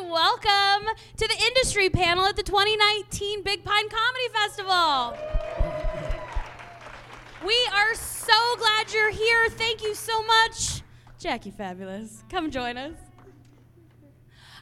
[0.00, 5.16] welcome to the industry panel at the 2019 Big Pine Comedy Festival.
[7.46, 9.48] We are so glad you're here.
[9.50, 10.82] Thank you so much.
[11.18, 12.92] Jackie Fabulous, come join us.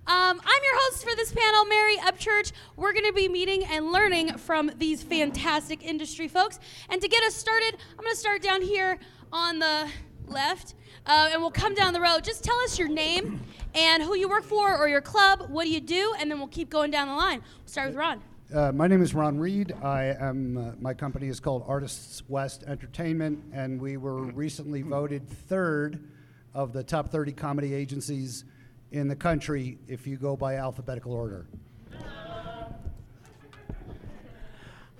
[0.06, 2.53] Um, I'm your host for this panel, Mary Upchurch.
[2.77, 6.61] We're going to be meeting and learning from these fantastic industry folks.
[6.91, 8.98] And to get us started, I'm going to start down here
[9.32, 9.89] on the
[10.35, 10.75] left,
[11.07, 12.25] uh, and we'll come down the road.
[12.25, 13.41] Just tell us your name
[13.75, 15.46] and who you work for or your club.
[15.48, 16.14] What do you do?
[16.19, 17.41] And then we'll keep going down the line.
[17.41, 18.20] We'll start with Ron.
[18.55, 19.73] Uh, my name is Ron Reed.
[19.83, 20.59] I am.
[20.59, 26.05] Uh, my company is called Artists West Entertainment, and we were recently voted third
[26.53, 28.45] of the top 30 comedy agencies
[28.92, 31.47] in the country if you go by alphabetical order.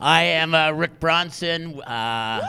[0.01, 1.81] I am uh, Rick Bronson.
[1.83, 2.49] Uh,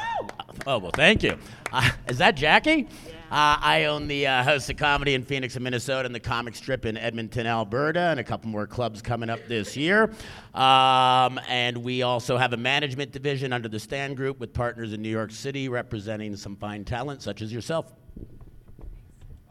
[0.68, 1.38] oh, well, thank you.
[1.72, 2.88] Uh, is that Jackie?
[3.32, 6.56] Uh, I own the uh, House of Comedy in Phoenix, and Minnesota, and the Comic
[6.56, 10.12] Strip in Edmonton, Alberta, and a couple more clubs coming up this year.
[10.54, 15.02] Um, and we also have a management division under the Stand Group with partners in
[15.02, 17.94] New York City representing some fine talent, such as yourself.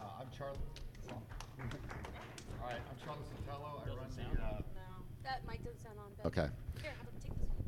[0.00, 0.56] Uh, I'm Charlie.
[1.11, 3.83] All right, I'm Charlie Sotelo.
[3.84, 4.42] I run the.
[4.42, 4.62] Uh,
[5.24, 6.27] That mic doesn't sound on.
[6.27, 6.46] okay.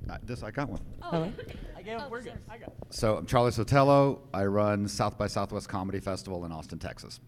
[0.07, 0.43] Here, how this one?
[0.43, 0.81] Uh, this I got one.
[1.03, 1.33] Oh,
[1.77, 2.39] I gave Oh, we're good.
[2.49, 2.75] I got it.
[2.91, 4.21] So I'm Charlie Sotelo.
[4.33, 7.21] I run South by Southwest Comedy Festival in Austin, Texas.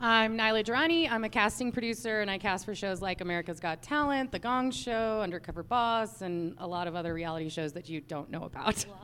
[0.00, 1.10] I'm Nyla Durrani.
[1.10, 4.70] I'm a casting producer, and I cast for shows like America's Got Talent, The Gong
[4.70, 8.84] Show, Undercover Boss, and a lot of other reality shows that you don't know about.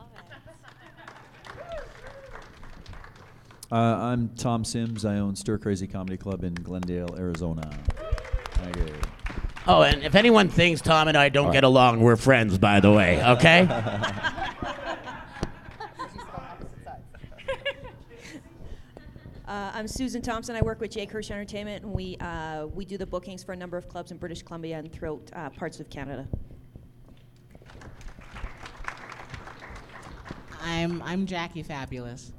[3.73, 5.05] Uh, I'm Tom Sims.
[5.05, 7.71] I own Stir Crazy Comedy Club in Glendale, Arizona.
[8.55, 9.20] Thank you.
[9.67, 12.91] Oh, and if anyone thinks Tom and I don't get along, we're friends, by the
[12.91, 13.67] way, okay?
[19.51, 20.55] Uh, I'm Susan Thompson.
[20.55, 23.55] I work with Jake Hirsch Entertainment, and we uh, we do the bookings for a
[23.57, 26.25] number of clubs in British Columbia and throughout uh, parts of Canada.
[30.63, 32.31] I'm I'm Jackie Fabulous.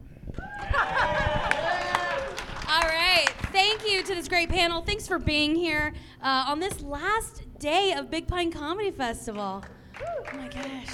[2.72, 3.28] All right.
[3.52, 4.80] Thank you to this great panel.
[4.80, 5.92] Thanks for being here
[6.22, 9.62] uh, on this last day of Big Pine Comedy Festival.
[10.00, 10.88] Oh my gosh.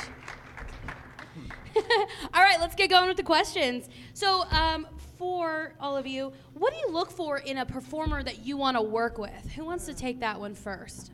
[2.34, 3.88] all right, let's get going with the questions.
[4.14, 8.44] So, um, for all of you, what do you look for in a performer that
[8.44, 9.52] you want to work with?
[9.54, 11.12] Who wants to take that one first?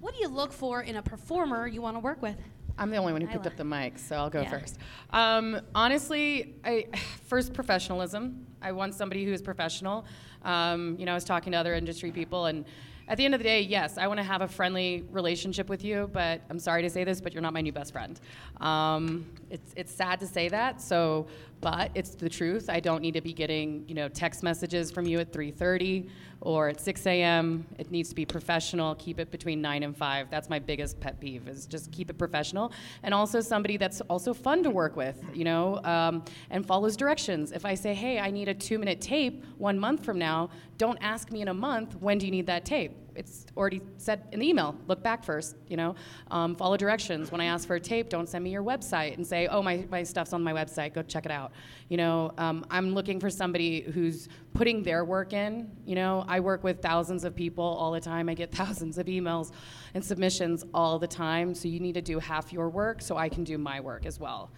[0.00, 2.36] What do you look for in a performer you want to work with?
[2.78, 4.50] I'm the only one who picked up the mic, so I'll go Yeah.
[4.50, 4.78] first.
[5.10, 6.86] Um, honestly, I,
[7.26, 8.46] first professionalism.
[8.62, 10.04] I want somebody who is professional.
[10.44, 12.64] Um, you know, I was talking to other industry people, and
[13.08, 15.84] at the end of the day, yes, I want to have a friendly relationship with
[15.84, 16.08] you.
[16.12, 18.18] But I'm sorry to say this, but you're not my new best friend.
[18.60, 20.80] Um, it's it's sad to say that.
[20.80, 21.26] So,
[21.60, 22.70] but it's the truth.
[22.70, 26.08] I don't need to be getting you know text messages from you at 3:30
[26.42, 27.64] or at 6 a.m.
[27.78, 28.96] It needs to be professional.
[28.96, 30.28] Keep it between 9 and 5.
[30.28, 32.72] That's my biggest pet peeve is just keep it professional.
[33.04, 37.52] And also somebody that's also fun to work with, you know, um, and follows directions.
[37.52, 40.98] If I say, hey, I need a two minute tape one month from now, don't
[41.00, 42.92] ask me in a month, when do you need that tape?
[43.14, 44.76] It's already said in the email.
[44.88, 45.94] Look back first, you know.
[46.30, 47.30] Um, follow directions.
[47.30, 49.84] When I ask for a tape, don't send me your website and say, oh, my,
[49.90, 50.94] my stuff's on my website.
[50.94, 51.52] Go check it out.
[51.88, 55.70] You know, um, I'm looking for somebody who's putting their work in.
[55.84, 58.28] You know, I work with thousands of people all the time.
[58.28, 59.52] I get thousands of emails
[59.94, 61.54] and submissions all the time.
[61.54, 64.18] So you need to do half your work so I can do my work as
[64.18, 64.50] well.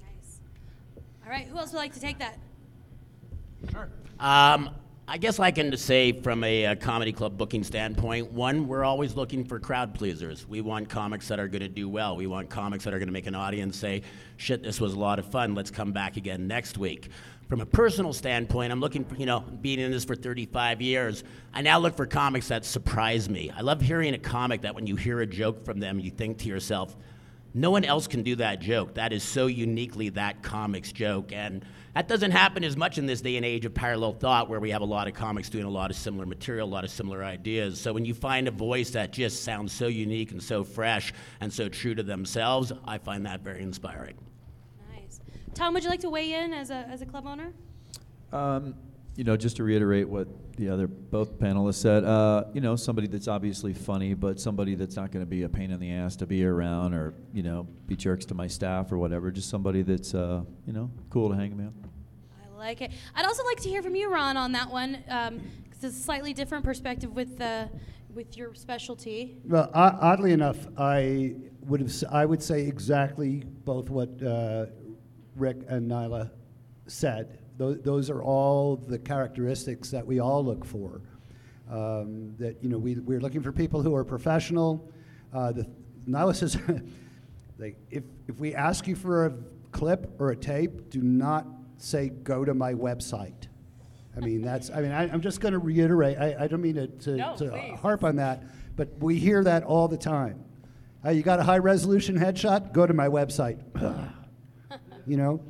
[0.00, 0.40] Nice.
[1.24, 2.38] All right, who else would like to take that?
[3.70, 3.88] Sure.
[4.20, 4.70] Um,
[5.08, 9.14] I guess I can say from a, uh comedy club booking standpoint, one, we're always
[9.14, 10.48] looking for crowd pleasers.
[10.48, 12.16] We want comics that are going to do well.
[12.16, 14.02] We want comics that are going to make an audience say,
[14.36, 15.54] shit, this was a lot of fun.
[15.54, 17.10] Let's come back again next week.
[17.48, 21.22] From a personal standpoint, I'm looking for, you know, being in this for 35 years,
[21.54, 23.52] I now look for comics that surprise me.
[23.56, 26.38] I love hearing a comic that when you hear a joke from them, you think
[26.38, 26.96] to yourself,
[27.54, 28.94] no one else can do that joke.
[28.94, 31.30] That is so uniquely that comic's joke.
[31.32, 31.64] And
[31.96, 34.70] that doesn't happen as much in this day and age of parallel thought where we
[34.70, 37.24] have a lot of comics doing a lot of similar material, a lot of similar
[37.24, 37.80] ideas.
[37.80, 41.50] So when you find a voice that just sounds so unique and so fresh and
[41.50, 44.14] so true to themselves, I find that very inspiring.
[44.94, 45.20] Nice.
[45.54, 47.54] Tom, would you like to weigh in as a, as a club owner?
[48.30, 48.74] Um,
[49.14, 53.06] you know, just to reiterate what the other both panelists said, uh, you know, somebody
[53.06, 56.16] that's obviously funny, but somebody that's not going to be a pain in the ass
[56.16, 59.30] to be around, or you know, be jerks to my staff or whatever.
[59.30, 61.74] Just somebody that's uh, you know, cool to hang around.
[62.54, 62.90] I like it.
[63.14, 66.32] I'd also like to hear from you, Ron, on that one, because it's a slightly
[66.32, 67.68] different perspective with the
[68.14, 69.36] with your specialty.
[69.44, 71.34] Well, o- oddly enough, I
[71.66, 74.66] would have, s- I would say exactly both what uh,
[75.36, 76.30] Rick and Nyla
[76.86, 77.40] said.
[77.56, 81.00] Those, those are all the characteristics that we all look for.
[81.70, 84.92] Um, that you know, we, we're looking for people who are professional.
[85.32, 85.66] Uh, the,
[87.58, 89.32] like, if, if we ask you for a
[89.72, 91.46] clip or a tape, do not
[91.78, 93.48] say go to my website.
[94.16, 96.76] I mean, that's, I mean, I, I'm just going to reiterate, I, I don't mean
[96.76, 98.44] to, to, No, to harp on that,
[98.76, 100.42] but we hear that all the time.
[101.04, 102.72] Uh, you got a high resolution headshot?
[102.72, 103.60] Go to my website.
[105.06, 105.42] you know?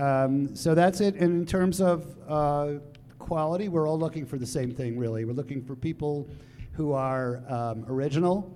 [0.00, 1.14] Um, so that's it.
[1.16, 2.74] And in terms of uh,
[3.18, 5.26] quality, we're all looking for the same thing, really.
[5.26, 6.26] We're looking for people
[6.72, 8.50] who are um, original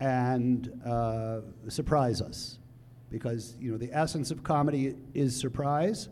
[0.00, 2.58] and uh, surprise us.
[3.10, 6.08] Because, you know, the essence of comedy is surprise.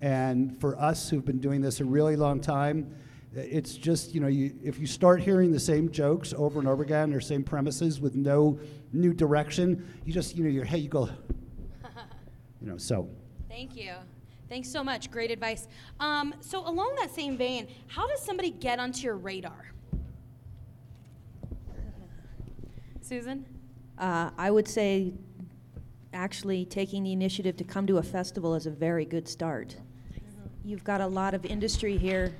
[0.00, 2.94] And for us who've been doing this a really long time,
[3.34, 6.82] it's just, you know, you, if you start hearing the same jokes over and over
[6.82, 8.58] again or same premises with no
[8.92, 11.10] new direction, you just, you know, your head, you go,
[12.62, 13.10] you know, so.
[13.48, 13.92] Thank you.
[14.54, 15.10] Thanks so much.
[15.10, 15.66] Great advice.
[15.98, 19.72] Um, so, along that same vein, how does somebody get onto your radar?
[23.00, 23.44] Susan?
[23.98, 25.14] Uh, I would say
[26.12, 29.74] actually taking the initiative to come to a festival is a very good start.
[30.64, 32.32] You've got a lot of industry here.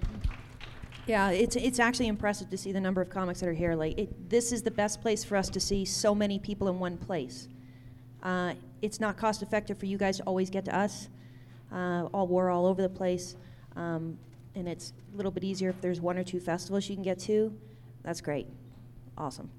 [1.08, 3.74] Yeah, it's, it's actually impressive to see the number of comics that are here.
[3.74, 6.78] Like, it, this is the best place for us to see so many people in
[6.78, 7.48] one place.
[8.22, 11.08] Uh, it's not cost effective for you guys to always get to us.
[11.74, 13.34] Uh, all we're all over the place,
[13.74, 14.16] um,
[14.54, 17.18] and it's a little bit easier if there's one or two festivals you can get
[17.18, 17.52] to.
[18.04, 18.46] That's great,
[19.18, 19.50] awesome.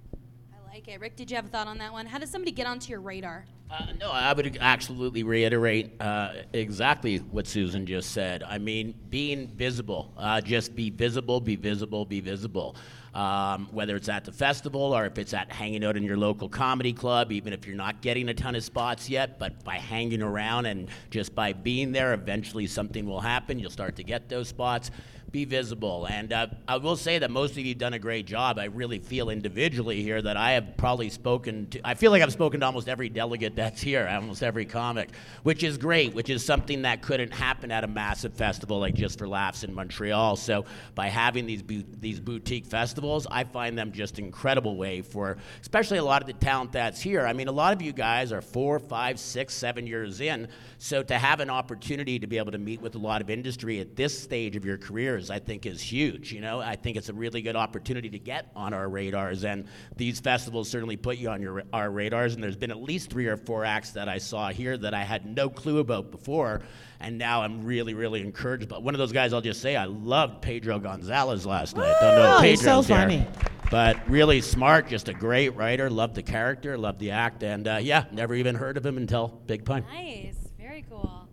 [0.54, 1.02] I like it.
[1.02, 2.06] Rick, did you have a thought on that one?
[2.06, 3.46] How does somebody get onto your radar?
[3.70, 8.44] Uh, no, I would absolutely reiterate uh, exactly what Susan just said.
[8.44, 12.78] I mean, being visible, uh, just be visible, be visible, be visible.
[13.16, 16.50] Um, whether it's at the festival or if it's at hanging out in your local
[16.50, 20.22] comedy club, even if you're not getting a ton of spots yet, but by hanging
[20.22, 23.58] around and just by being there, eventually something will happen.
[23.58, 24.92] You'll start to get those spots.
[25.32, 26.08] Be visible.
[26.10, 28.58] And uh, I will say that most of you have done a great job.
[28.58, 32.32] I really feel individually here that I have probably spoken to, I feel like I've
[32.32, 35.10] spoken to almost every delegate that's here, almost every comic,
[35.44, 39.20] which is great, which is something that couldn't happen at a massive festival like Just
[39.20, 40.38] for Laughs in Montreal.
[40.38, 40.64] So
[40.94, 45.98] by having these, bu- these boutique festivals, I find them just incredible way for, especially
[45.98, 47.28] a lot of the talent that's here.
[47.28, 50.48] I mean, a lot of you guys are four, five, six, seven years in.
[50.78, 53.82] So to have an opportunity to be able to meet with a lot of industry
[53.82, 56.32] at this stage of your careers, I think is huge.
[56.32, 59.66] You know, I think it's a really good opportunity to get on our radars, and
[59.96, 62.34] these festivals certainly put you on your our radars.
[62.36, 65.04] And there's been at least three or four acts that I saw here that I
[65.04, 66.62] had no clue about before,
[67.00, 68.68] and now I'm really, really encouraged.
[68.70, 71.96] But one of those guys, I'll just say, I loved Pedro Gonzalez last night.
[72.02, 72.98] Don't know if Oh, he's so Pedro's here.
[72.98, 73.28] funny.
[73.72, 75.90] But really smart, just a great writer.
[75.90, 79.28] Loved the character, loved the act, and uh, yeah, never even heard of him until
[79.48, 79.84] Big Pine.
[79.92, 80.36] Nice.
[80.60, 81.28] Very cool.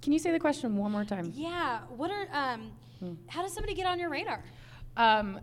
[0.00, 1.30] Can you say the question one more time?
[1.34, 1.80] Yeah.
[1.94, 2.70] What are, um,
[3.28, 4.44] how does somebody get on your radar?
[4.96, 5.40] Um,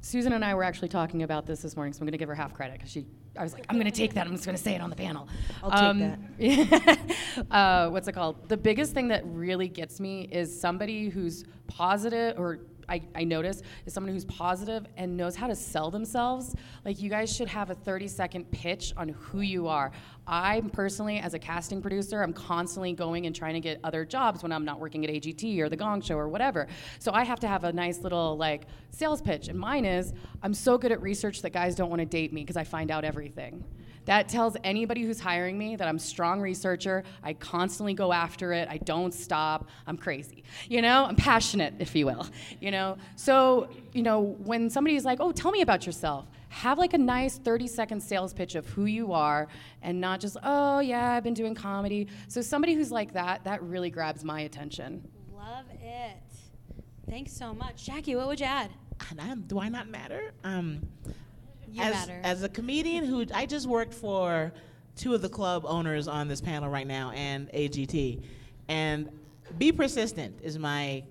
[0.00, 2.28] Susan and I were actually talking about this this morning, so I'm going to give
[2.28, 3.06] her half credit because she.
[3.36, 4.26] I was like, I'm going to take that.
[4.26, 5.28] I'm just going to say it on the panel.
[5.62, 6.98] I'll take that.
[7.50, 8.48] uh, what's it called?
[8.48, 13.62] The biggest thing that really gets me is somebody who's positive, or I, I notice,
[13.86, 16.54] is someone who's positive and knows how to sell themselves.
[16.84, 19.92] Like, you guys should have a 30 second pitch on who you are.
[20.26, 24.42] I personally, as a casting producer, I'm constantly going and trying to get other jobs
[24.42, 26.66] when I'm not working at AGT or The Gong Show or whatever.
[26.98, 29.48] So I have to have a nice little like sales pitch.
[29.48, 32.42] And mine is, I'm so good at research that guys don't want to date me
[32.42, 33.64] because I find out everything.
[34.08, 37.04] That tells anybody who's hiring me that I'm a strong researcher.
[37.22, 38.66] I constantly go after it.
[38.70, 39.68] I don't stop.
[39.86, 40.44] I'm crazy.
[40.66, 42.26] You know, I'm passionate, if you will.
[42.58, 46.94] You know, so, you know, when somebody's like, oh, tell me about yourself, have like
[46.94, 49.46] a nice 30 second sales pitch of who you are
[49.82, 52.08] and not just, oh, yeah, I've been doing comedy.
[52.28, 55.06] So somebody who's like that, that really grabs my attention.
[55.36, 56.16] Love it.
[57.10, 57.84] Thanks so much.
[57.84, 58.70] Jackie, what would you add?
[59.10, 60.32] And I'm- do I not matter?
[60.44, 60.88] Um,
[61.72, 62.20] You as, matter.
[62.22, 64.52] as a comedian who I just worked for
[64.96, 68.22] two of the club owners on this panel right now and AGT,
[68.68, 69.08] and
[69.58, 71.02] be persistent is my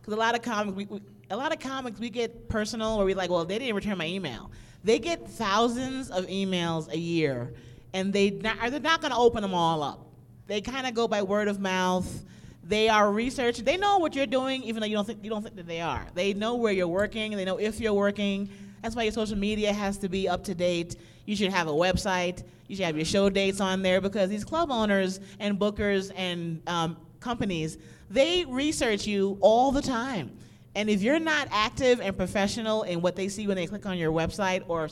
[0.00, 1.00] because a lot of comics we, we,
[1.30, 4.06] a lot of comics we get personal where we like well they didn't return my
[4.06, 4.50] email.
[4.84, 7.52] They get thousands of emails a year,
[7.92, 10.06] and they not, are they're not going to open them all up.
[10.46, 12.24] They kind of go by word of mouth.
[12.64, 13.64] They are researching.
[13.64, 15.80] They know what you're doing, even though you don't think you don't think that they
[15.80, 16.06] are.
[16.14, 17.36] They know where you're working.
[17.36, 18.50] They know if you're working.
[18.82, 20.96] That's why your social media has to be up to date.
[21.24, 22.42] You should have a website.
[22.68, 26.60] You should have your show dates on there because these club owners and bookers and
[26.68, 27.78] um, companies
[28.10, 30.30] they research you all the time.
[30.74, 33.96] And if you're not active and professional in what they see when they click on
[33.96, 34.88] your website or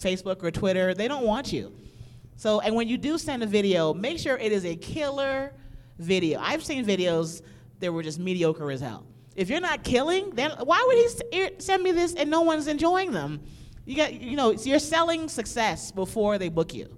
[0.00, 1.72] Facebook or Twitter, they don't want you.
[2.36, 5.52] So, and when you do send a video, make sure it is a killer
[5.98, 6.40] video.
[6.40, 7.42] I've seen videos
[7.78, 9.06] they were just mediocre as hell.
[9.36, 12.66] If you're not killing, then why would he er, send me this and no one's
[12.66, 13.40] enjoying them?
[13.84, 16.96] You got, you know, you're selling success before they book you.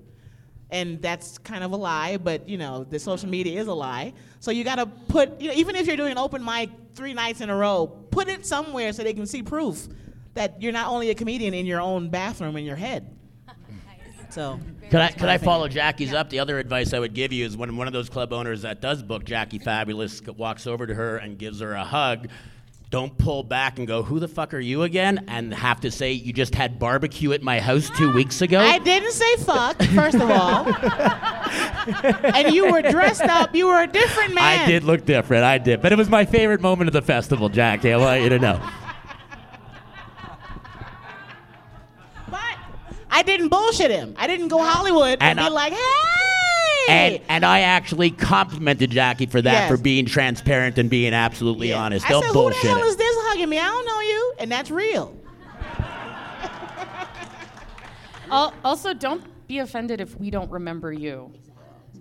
[0.70, 4.12] And that's kind of a lie but you know the social media is a lie.
[4.40, 7.14] So you got to put you know, even if you're doing an open mic three
[7.14, 9.86] nights in a row put it somewhere so they can see proof
[10.34, 13.15] that you're not only a comedian in your own bathroom in your head
[14.36, 16.28] so Could I, could I follow Jackie's up?
[16.28, 18.82] The other advice I would give you is when one of those club owners that
[18.82, 22.28] does book Jackie Fabulous walks over to her and gives her a hug,
[22.90, 25.24] don't pull back and go, Who the fuck are you again?
[25.28, 28.60] And have to say, You just had barbecue at my house two weeks ago.
[28.60, 30.66] i didn't say fuck first of all
[32.34, 35.56] and you were dressed up you were a different man I did look different, I
[35.56, 35.80] did.
[35.80, 37.90] But it was my favorite moment of the festival, Jackie.
[37.90, 38.60] I want you to know.
[43.18, 47.20] I didn't bullshit him i didn't go hollywood and, And be I- like hey And,
[47.28, 49.68] and I actually complimented Jackie for that, Yes.
[49.70, 51.82] for being transparent and being absolutely Yeah.
[51.82, 52.06] honest.
[52.06, 52.90] I Don't said, bullshit Who the hell it.
[52.90, 53.58] is this hugging me?
[53.58, 55.12] I don't know you, and that's real.
[58.64, 61.32] Also, don't be offended if we don't remember you.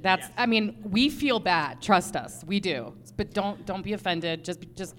[0.02, 1.82] That's, I mean, we feel bad.
[1.82, 2.94] Trust us, we do.
[3.18, 4.44] But don't don't be offended.
[4.46, 4.94] Just just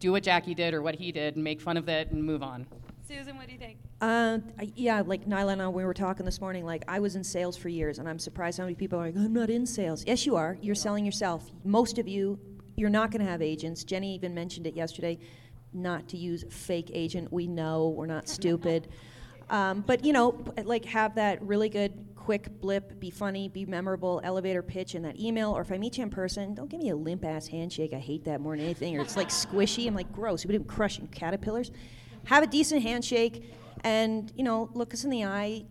[0.00, 2.42] do what Jackie did or what he did and make fun of it and move
[2.42, 2.66] on.
[3.10, 3.78] Susan, what do you think?
[4.00, 6.64] Uh, I- yeah, like Nyla and I, we were talking this morning.
[6.64, 9.16] Like I was in sales for years, and I'm surprised how many people are like,
[9.16, 10.56] "I'm not in sales." Yes, you are.
[10.62, 11.50] You're selling yourself.
[11.64, 12.38] Most of you,
[12.76, 13.82] you're not going to have agents.
[13.82, 15.18] Jenny even mentioned it yesterday,
[15.72, 17.32] not to use fake agent.
[17.32, 18.86] We know we're not stupid,
[19.48, 24.20] um, but you know, like have that really good quick blip, be funny, be memorable,
[24.22, 25.50] elevator pitch in that email.
[25.50, 27.92] Or if I meet you in person, don't give me a limp ass handshake.
[27.92, 28.96] I hate that more than anything.
[28.96, 29.88] Or it's like squishy.
[29.88, 30.44] I'm like gross.
[30.44, 31.72] You've been crushing caterpillars.
[32.24, 35.64] Have a decent handshake and you know look us in the eye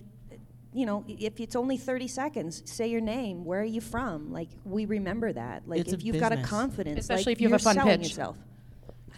[0.74, 4.50] you know if it's only 30 seconds say your name where are you from like
[4.66, 6.50] we remember that like It's a if you've got a business.
[6.50, 8.10] confidence Especially like, if you have a you're fun selling pitch.
[8.10, 8.38] yourself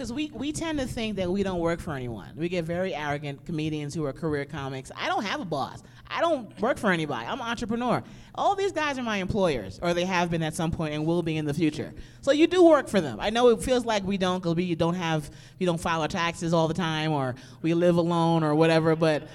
[0.02, 2.32] Because we, we tend to think that we don't work for anyone.
[2.36, 4.92] We get very arrogant comedians who are career comics.
[4.96, 5.84] I don't have a boss.
[6.08, 7.28] I don't work for anybody.
[7.28, 8.02] I'm an entrepreneur.
[8.34, 11.22] All these guys are my employers, or they have been at some point and will
[11.22, 11.94] be in the future.
[12.22, 13.20] So you do work for them.
[13.20, 15.30] I know it feels like we don't because we don't have,
[15.60, 18.96] we don't file our taxes all the time, or we live alone, or whatever.
[18.96, 19.28] But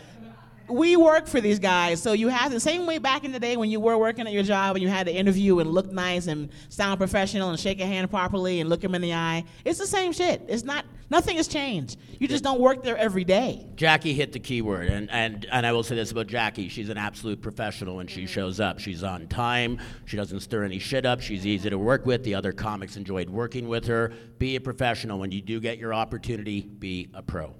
[0.68, 3.56] we work for these guys, so you have the same way back in the day
[3.56, 6.26] when you were working at your job and you had to interview and look nice
[6.26, 9.44] and sound professional and shake a hand properly and look him in the eye.
[9.64, 10.42] It's the same shit.
[10.48, 11.98] It's not nothing has changed.
[12.18, 13.66] You just don't work there every day.
[13.76, 16.68] Jackie hit the key word, and, and, and I will say this about Jackie.
[16.68, 18.32] She's an absolute professional when she mm-hmm.
[18.32, 18.78] shows up.
[18.78, 19.78] She's on time.
[20.04, 21.20] She doesn't stir any shit up.
[21.20, 22.24] She's easy to work with.
[22.24, 24.12] The other comics enjoyed working with her.
[24.38, 25.18] Be a professional.
[25.18, 27.54] When you do get your opportunity, be a pro.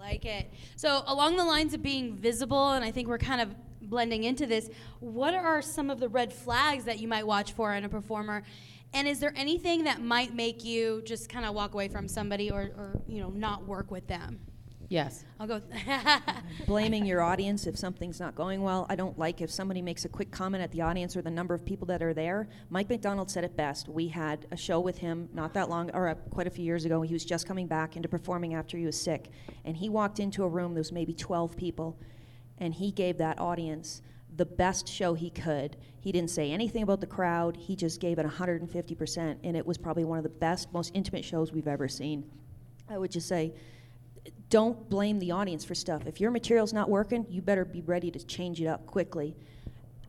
[0.00, 0.50] Like it.
[0.76, 4.46] So, along the lines of being visible, and I think we're kind of blending into
[4.46, 7.88] this, what are some of the red flags that you might watch for in a
[7.88, 8.42] performer?
[8.94, 12.50] And is there anything that might make you just kind of walk away from somebody
[12.50, 14.40] or, or, you know, not work with them?
[14.90, 15.24] Yes.
[15.38, 15.62] I'll go.
[16.66, 20.08] blaming your audience if something's not going well i don't like if somebody makes a
[20.08, 23.30] quick comment at the audience or the number of people that are there mike mcdonald
[23.30, 26.46] said it best we had a show with him not that long or uh, quite
[26.46, 29.30] a few years ago he was just coming back into performing after he was sick
[29.64, 31.98] and he walked into a room there was maybe 12 people
[32.58, 34.02] and he gave that audience
[34.36, 35.76] the best show he could.
[36.00, 37.56] He didn't say anything about the crowd.
[37.56, 41.24] He just gave it 150%, and it was probably one of the best, most intimate
[41.24, 42.30] shows we've ever seen.
[42.88, 43.52] I would just say,
[44.50, 46.02] don't blame the audience for stuff.
[46.06, 49.36] If your material's not working, you better be ready to change it up quickly.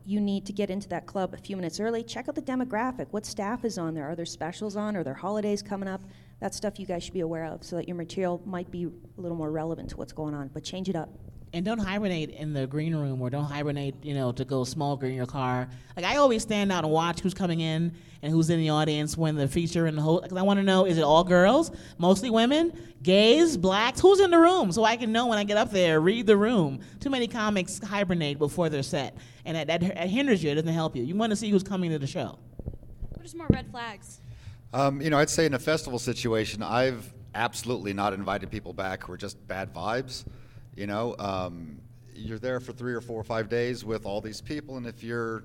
[0.04, 2.02] You need to get into that club a few minutes early.
[2.02, 3.06] Check out the demographic.
[3.12, 4.10] What staff is on there?
[4.10, 4.96] Are there specials on?
[4.96, 6.02] Are there holidays coming up?
[6.40, 9.20] That's stuff you guys should be aware of so that your material might be a
[9.20, 10.48] little more relevant to what's going on.
[10.48, 11.08] But change it up.
[11.54, 15.02] And don't hibernate in the green room or don't hibernate you know to go smoke
[15.02, 15.68] or in your car.
[15.96, 17.92] Like i always stand out and watch who's coming in
[18.22, 20.64] and who's in the audience when the feature and the whole because i want to
[20.64, 21.70] know is it all girls?
[21.98, 22.72] Mostly women?
[23.02, 23.56] Gays?
[23.56, 24.00] Blacks?
[24.00, 24.72] Who's in the room?
[24.72, 26.80] So i can know when i get up there read the room.
[27.00, 30.72] Too many comics hibernate before they're set and that, that, that hinders you it doesn't
[30.72, 31.02] help you.
[31.02, 32.38] You want to see who's coming to the show.
[33.10, 34.20] What are some more red flags?
[34.72, 39.04] Um, you know, I'd say in a festival situation, I've absolutely not invited people back
[39.04, 40.24] who are just bad vibes.
[40.74, 41.78] You know, um,
[42.14, 45.02] you're there for three or four or five days with all these people, and if
[45.02, 45.44] you're,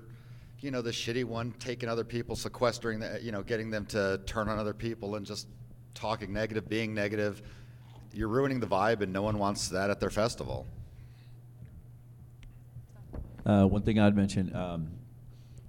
[0.60, 4.20] you know, the shitty one, taking other people, sequestering, the, you know, getting them to
[4.26, 5.46] turn on other people and just
[5.94, 7.42] talking negative, being negative,
[8.12, 10.66] you're ruining the vibe, and no one wants that at their festival.
[13.44, 14.90] Uh, one thing I'd mention, um,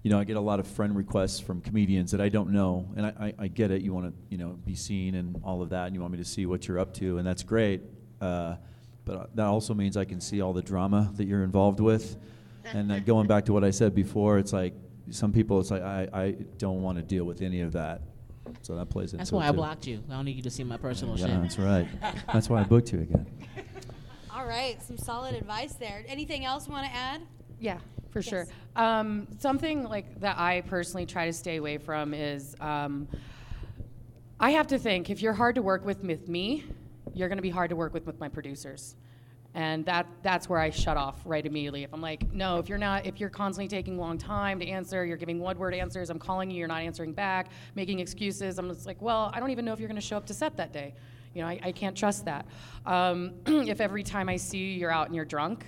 [0.04, 2.88] you know, I get a lot of friend requests from comedians that I don't know,
[2.96, 3.82] and I, I, I get it.
[3.82, 6.18] You want to, you know, be seen and all of that, and you want me
[6.20, 7.82] to see what you're up to, and that's great.
[8.22, 8.56] Uh,
[9.10, 12.18] but uh, that also means I can see all the drama that you're involved with.
[12.66, 14.76] And uh, going back to what I said before, it's like
[15.10, 18.02] some people, it's like I, I don't want to deal with any of that.
[18.62, 19.54] So that plays into That's it why I too.
[19.58, 20.04] blocked you.
[20.10, 21.42] I don't need you to see my personal Yeah, shit.
[21.42, 21.88] that's right.
[22.32, 23.26] That's why I booked you again.
[24.36, 26.04] All right, some solid advice there.
[26.08, 27.22] Anything else you want to add?
[27.60, 27.80] Yeah,
[28.12, 28.46] for sure.
[28.76, 33.08] Um, something like that I personally try to stay away from is um,
[34.40, 36.66] I have to think if you're hard to work with with me,
[37.14, 38.96] you're going to be hard to work with with my producers.
[39.56, 41.84] And that that's where I shut off right immediately.
[41.84, 44.68] If I'm like, no, if you're not, if you're constantly taking a long time to
[44.68, 48.60] answer, you're giving one word answers, I'm calling you, you're not answering back, making excuses.
[48.60, 50.34] I'm just like, well, I don't even know if you're going to show up to
[50.34, 50.94] set that day.
[51.34, 52.46] You know, I, I can't trust that.
[52.86, 55.66] Um, if every time I see you, you're out and you're drunk,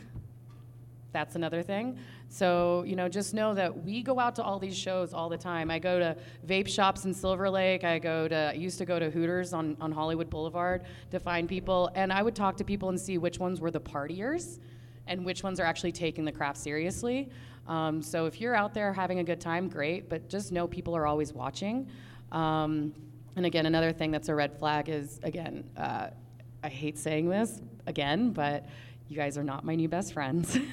[1.11, 1.97] that's another thing.
[2.31, 5.37] So, you know, just know that we go out to all these shows all the
[5.37, 5.69] time.
[5.69, 6.15] I go to
[6.47, 7.83] vape shops in Silver Lake.
[7.83, 11.49] I go to I used to go to Hooters on, on Hollywood Boulevard to find
[11.49, 14.59] people and I would talk to people and see which ones were the partiers
[15.07, 17.29] and which ones are actually taking the craft seriously.
[17.67, 20.95] Um, so if you're out there having a good time, great, but just know people
[20.95, 21.89] are always watching.
[22.31, 22.93] Um,
[23.35, 26.07] and again, another thing that's a red flag is again, uh,
[26.63, 28.67] I hate saying this again, but
[29.09, 30.57] you guys are not my new best friends.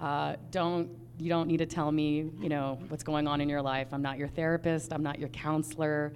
[0.00, 3.62] uh, don't you don't need to tell me you know what's going on in your
[3.62, 3.88] life.
[3.92, 4.92] I'm not your therapist.
[4.92, 6.12] I'm not your counselor.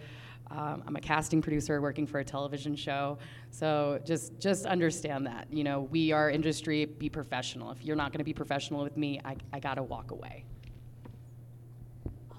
[0.50, 3.18] Um, I'm a casting producer working for a television show.
[3.50, 6.85] So just just understand that you know we are industry.
[6.87, 7.71] Be professional.
[7.71, 10.45] If you're not going to be professional with me, I, I gotta walk away.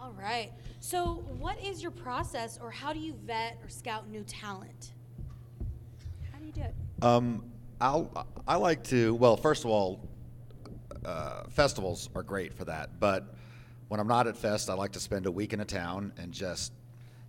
[0.01, 0.51] All right.
[0.79, 4.93] So, what is your process, or how do you vet or scout new talent?
[6.31, 6.73] How do you do it?
[7.01, 7.43] Um,
[7.81, 10.08] I'll, I like to, well, first of all,
[11.05, 12.99] uh, festivals are great for that.
[12.99, 13.33] But
[13.87, 16.31] when I'm not at Fest, I like to spend a week in a town and
[16.31, 16.71] just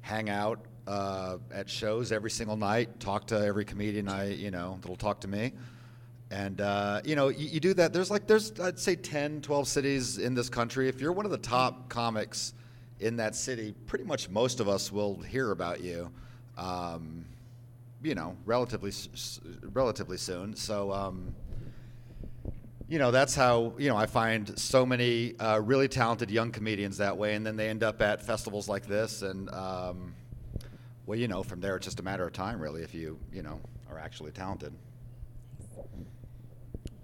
[0.02, 4.78] hang out uh, at shows every single night, talk to every comedian I, you know,
[4.80, 5.52] that'll talk to me.
[6.30, 7.92] And, uh, you know, you, you do that.
[7.92, 10.88] There's like, there's, I'd say 10, 12 cities in this country.
[10.88, 12.54] If you're one of the top comics
[13.00, 16.10] in that city, pretty much most of us will hear about you.
[16.56, 17.24] Um,
[18.02, 18.92] you know, relatively
[19.72, 20.56] relatively soon.
[20.56, 21.34] So, um,
[22.90, 26.98] you know, that's how you know I find so many uh, really talented young comedians
[26.98, 30.12] that way, and then they end up at festivals like this, and um,
[31.06, 33.42] well, you know, from there it's just a matter of time, really, if you you
[33.42, 34.72] know are actually talented.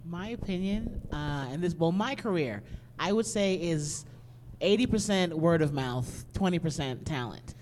[0.05, 2.65] My opinion, uh, and this, well, my career,
[2.99, 4.05] I would say is
[4.61, 7.55] 80% word of mouth, 20% talent.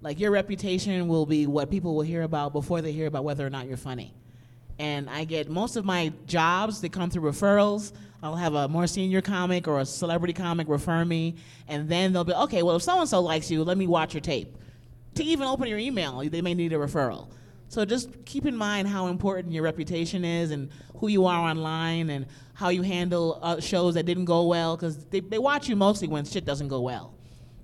[0.00, 3.46] Like your reputation will be what people will hear about before they hear about whether
[3.46, 4.14] or not you're funny.
[4.78, 7.92] And I get most of my jobs that come through referrals.
[8.22, 11.34] I'll have a more senior comic or a celebrity comic refer me,
[11.66, 14.14] and then they'll be, okay, well, if so and so likes you, let me watch
[14.14, 14.56] your tape.
[15.16, 17.28] To even open your email, they may need a referral.
[17.68, 22.10] So just keep in mind how important your reputation is and who you are online
[22.10, 25.74] and how you handle uh, shows that didn't go well because they, they watch you
[25.74, 27.14] mostly when shit doesn't go well.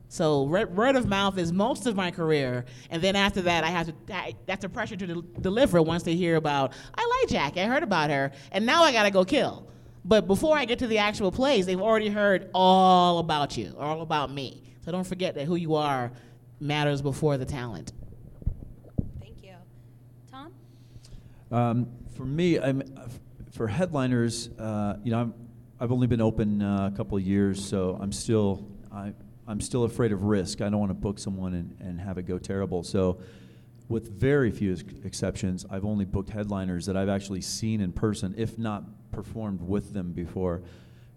[0.08, 3.68] So re- word of mouth is most of my career, and then after that, I
[3.68, 7.30] have to I, that's a pressure to del- deliver once they hear about I like
[7.30, 9.68] Jackie, I heard about her, and now I gotta go kill.
[10.04, 14.00] But before I get to the actual plays, they've already heard all about you, all
[14.00, 14.62] about me.
[14.82, 16.10] So don't forget that who you are
[16.60, 17.92] matters before the talent.
[19.20, 19.54] Thank you.
[20.30, 20.52] Tom?
[21.50, 22.82] Um, for me, I'm,
[23.52, 25.34] for headliners, uh, you know, I'm,
[25.78, 29.12] I've only been open uh, a couple of years, so I'm still I,
[29.48, 30.60] I'm still afraid of risk.
[30.60, 32.82] I don't want to book someone and, and have it go terrible.
[32.82, 33.18] So,
[33.88, 38.34] with very few ex- exceptions, I've only booked headliners that I've actually seen in person,
[38.36, 40.60] if not performed with them before.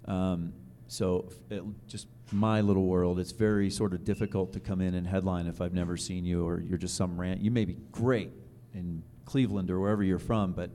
[0.05, 0.53] Um,
[0.87, 5.05] so, it, just my little world, it's very sort of difficult to come in and
[5.05, 7.41] headline if I've never seen you or you're just some rant.
[7.41, 8.31] You may be great
[8.73, 10.69] in Cleveland or wherever you're from, but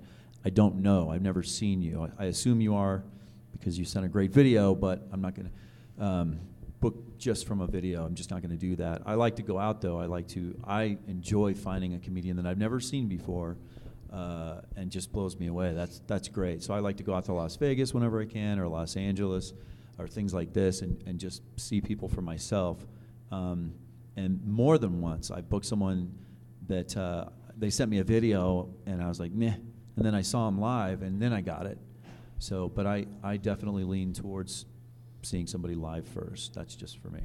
[0.44, 1.10] I don't know.
[1.10, 2.10] I've never seen you.
[2.18, 3.02] I, I assume you are
[3.52, 6.38] because you sent a great video, but I'm not going to um,
[6.80, 8.04] book just from a video.
[8.04, 9.02] I'm just not going to do that.
[9.06, 9.98] I like to go out though.
[10.00, 10.58] I like to.
[10.64, 13.56] I enjoy finding a comedian that I've never seen before,
[14.12, 15.72] uh, and just blows me away.
[15.72, 16.62] That's that's great.
[16.62, 19.52] So I like to go out to Las Vegas whenever I can, or Los Angeles,
[19.98, 22.86] or things like this, and, and just see people for myself.
[23.32, 23.72] Um,
[24.16, 26.12] and more than once, I booked someone
[26.68, 29.54] that uh, they sent me a video, and I was like, meh.
[29.96, 31.78] And then I saw them live, and then I got it.
[32.38, 34.66] So, but I, I definitely lean towards
[35.22, 36.54] seeing somebody live first.
[36.54, 37.22] That's just for me.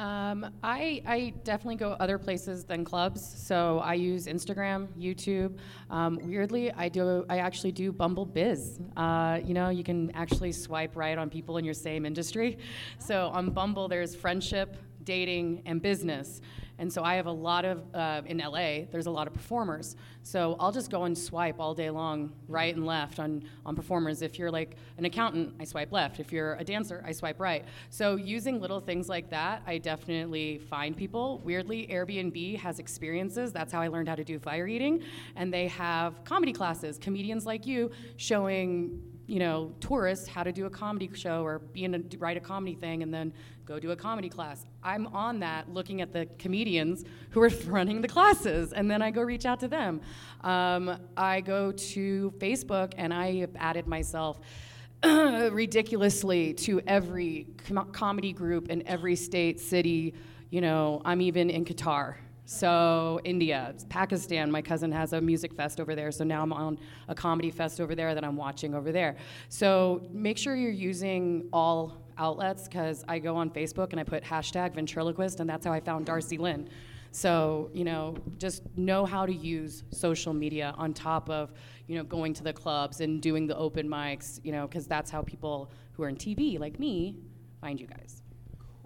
[0.00, 3.22] Um, I, I definitely go other places than clubs.
[3.22, 5.58] So I use Instagram, YouTube.
[5.90, 7.26] Um, weirdly, I do.
[7.28, 8.80] I actually do Bumble Biz.
[8.96, 12.56] Uh, you know, you can actually swipe right on people in your same industry.
[12.98, 16.40] So on Bumble, there's friendship, dating, and business.
[16.80, 19.96] And so I have a lot of, uh, in LA, there's a lot of performers.
[20.22, 24.22] So I'll just go and swipe all day long, right and left on, on performers.
[24.22, 26.20] If you're like an accountant, I swipe left.
[26.20, 27.66] If you're a dancer, I swipe right.
[27.90, 31.42] So using little things like that, I definitely find people.
[31.44, 33.52] Weirdly, Airbnb has experiences.
[33.52, 35.02] That's how I learned how to do fire eating.
[35.36, 40.66] And they have comedy classes, comedians like you showing you know, tourists how to do
[40.66, 43.32] a comedy show or be in a, write a comedy thing and then
[43.64, 44.66] go do a comedy class.
[44.82, 49.12] I'm on that looking at the comedians who are running the classes and then I
[49.12, 50.00] go reach out to them.
[50.40, 54.40] Um, I go to Facebook and I have added myself
[55.04, 60.12] ridiculously to every com- comedy group in every state, city.
[60.50, 62.16] You know, I'm even in Qatar.
[62.52, 66.10] So India, Pakistan, my cousin has a music fest over there.
[66.10, 69.14] So now I'm on a comedy fest over there that I'm watching over there.
[69.48, 74.24] So make sure you're using all outlets because I go on Facebook and I put
[74.24, 76.68] hashtag ventriloquist, and that's how I found Darci Lynne.
[77.12, 81.52] So you know, just know how to use social media on top of
[81.86, 84.40] you know going to the clubs and doing the open mics.
[84.42, 87.14] You know, because that's how people who are in TV like me
[87.60, 88.19] find you guys.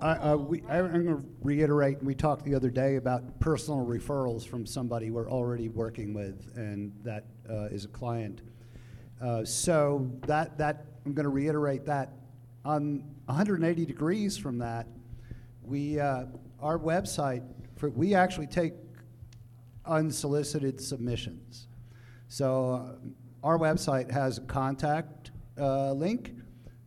[0.04, 3.86] I, uh, we, I, am going to reiterate, we talked the other day about personal
[3.86, 8.42] referrals from somebody we're already working with, and that uh, is a client.
[9.22, 12.10] Uh, so that, that I'm going to reiterate that.
[12.66, 14.86] On 180 degrees from that,
[15.62, 16.26] we, uh,
[16.60, 17.42] our website,
[17.76, 18.74] for, we actually take
[19.86, 21.68] unsolicited submissions.
[22.28, 22.96] So uh,
[23.42, 26.34] our website has a contact uh, link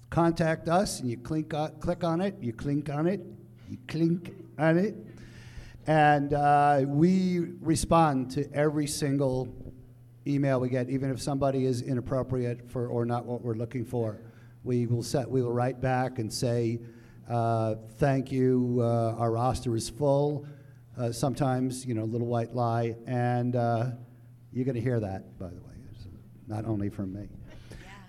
[0.09, 3.21] contact us and you click on, click on it, you clink on it,
[3.69, 4.95] you clink on it,
[5.85, 9.47] and uh, we respond to every single
[10.25, 14.19] email we get, even if somebody is inappropriate for or not what we're looking for.
[14.63, 16.79] We will set, we will write back and say,
[17.29, 18.79] uh, "Thank you.
[18.81, 20.45] Uh, our roster is full."
[20.97, 23.91] Uh, sometimes, you know, little white lie, and uh,
[24.51, 25.75] you're going to hear that, by the way,
[26.47, 27.27] not only from me.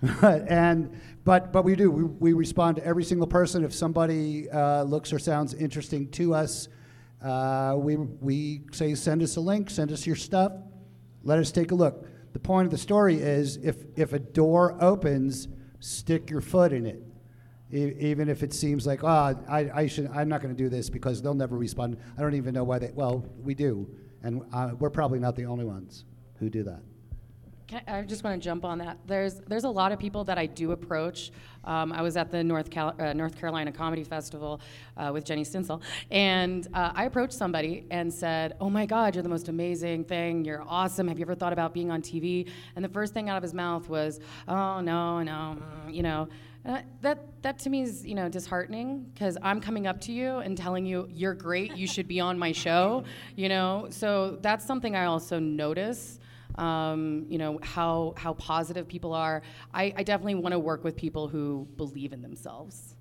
[0.22, 1.90] and but but we do.
[1.90, 3.64] We, we respond to every single person.
[3.64, 6.68] If somebody uh, looks or sounds interesting to us
[7.22, 9.70] uh, we we say send us a link.
[9.70, 10.52] Send us your stuff.
[11.24, 12.06] Let us take a look.
[12.32, 15.48] The point of the story is if if a door opens
[15.80, 17.02] stick your foot in it.
[17.72, 20.68] E- even if it seems like oh I, I should I'm not going to do
[20.68, 21.98] this because they'll never respond.
[22.16, 23.88] I don't even know why they well we do.
[24.22, 26.04] And uh, we're probably not the only ones
[26.38, 26.82] who do that
[27.87, 28.98] I, just want to jump on that.
[29.07, 31.31] There's there's a lot of people that I do approach.
[31.64, 34.61] Um, I was at the North Cal- uh, North Carolina Comedy Festival
[34.96, 39.22] uh, with Jenny Stinsel, and uh, I approached somebody and said, "Oh my God, you're
[39.22, 40.44] the most amazing thing.
[40.44, 41.09] You're awesome.
[41.09, 43.54] Have you ever thought about being on TV?" And the first thing out of his
[43.54, 46.28] mouth was, "Oh no, no, mm, you know."
[46.66, 50.38] Uh, that that to me is you know disheartening because I'm coming up to you
[50.38, 53.04] and telling you you're great, you should be on my show,
[53.37, 53.87] you know.
[53.90, 56.18] So that's something I also notice
[56.59, 59.42] um, you know, how, how positive people are.
[59.73, 62.97] I, I definitely want to work with people who believe in themselves.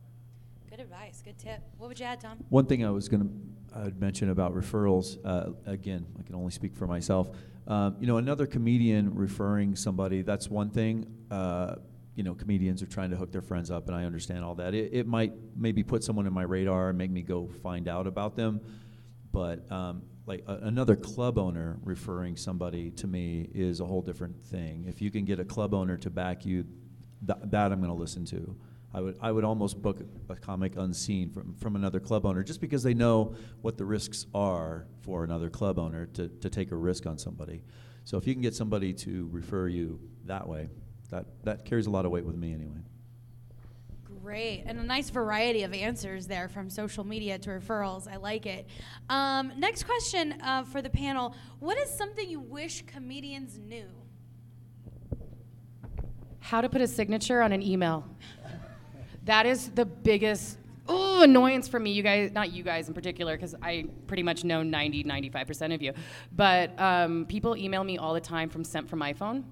[0.69, 1.21] Good advice.
[1.23, 1.61] Good tip.
[1.77, 2.43] What would you add, Tom?
[2.49, 3.29] One thing I was going to
[3.75, 7.29] I'd mention about referrals, uh, again, I can only speak for myself.
[7.67, 11.05] Um, you know, another comedian referring somebody, that's one thing.
[11.29, 11.75] Uh,
[12.15, 14.73] you know, comedians are trying to hook their friends up, and I understand all that.
[14.73, 18.07] It, it might maybe put someone in my radar and make me go find out
[18.07, 18.61] about them.
[19.31, 24.45] But um, like a, another club owner referring somebody to me is a whole different
[24.45, 24.85] thing.
[24.87, 26.65] If you can get a club owner to back you,
[27.25, 28.55] th- that I'm going to listen to.
[28.93, 32.61] I would I would almost book a comic unseen from, from another club owner just
[32.61, 36.75] because they know what the risks are for another club owner to, to take a
[36.75, 37.63] risk on somebody.
[38.05, 40.69] So if you can get somebody to refer you that way,
[41.09, 42.79] that, that carries a lot of weight with me anyway.
[44.27, 44.63] Great.
[44.65, 48.11] And a nice variety of answers there from social media to referrals.
[48.11, 48.67] I like it.
[49.07, 53.87] Um, next question uh, for the panel What is something you wish comedians knew?
[56.41, 58.03] How to put a signature on an email.
[59.23, 60.57] that is the biggest
[60.91, 61.93] ooh, annoyance for me.
[61.93, 65.81] You guys, not you guys in particular, because I pretty much know 90, 95% of
[65.81, 65.93] you.
[66.35, 69.45] But um, people email me all the time from sent from iPhone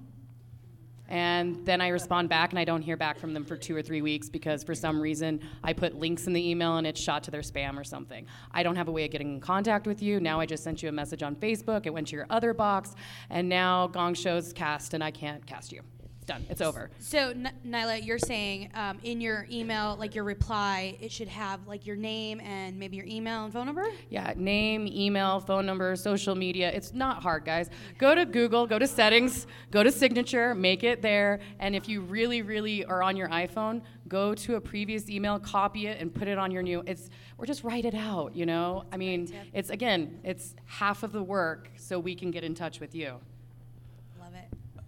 [1.08, 3.82] and then I respond back and I don't hear back from them for two or
[3.82, 7.22] three weeks because for some reason I put links in the email and it's shot
[7.24, 8.26] to their spam or something.
[8.52, 10.20] I don't have a way of getting in contact with you.
[10.20, 11.86] Now I just sent you a message on Facebook.
[11.86, 12.94] It went to your other box,
[13.30, 15.82] and now Gong Show's cast and I can't cast you.
[16.26, 16.44] Done.
[16.50, 16.90] It's over.
[16.98, 21.66] So, N- Nyla, you're saying um, in your email, like your reply, it should have
[21.66, 23.86] like your name and maybe your email and phone number?
[24.10, 26.70] Yeah, name, email, phone number, social media.
[26.72, 27.70] It's not hard, guys.
[27.98, 31.40] Go to Google, go to settings, go to signature, make it there.
[31.60, 35.86] And if you really, really are on your iPhone, go to a previous email, copy
[35.86, 36.82] it, and put it on your new.
[36.86, 38.34] It's or just write it out.
[38.34, 42.44] You know, I mean, it's again, it's half of the work, so we can get
[42.44, 43.20] in touch with you.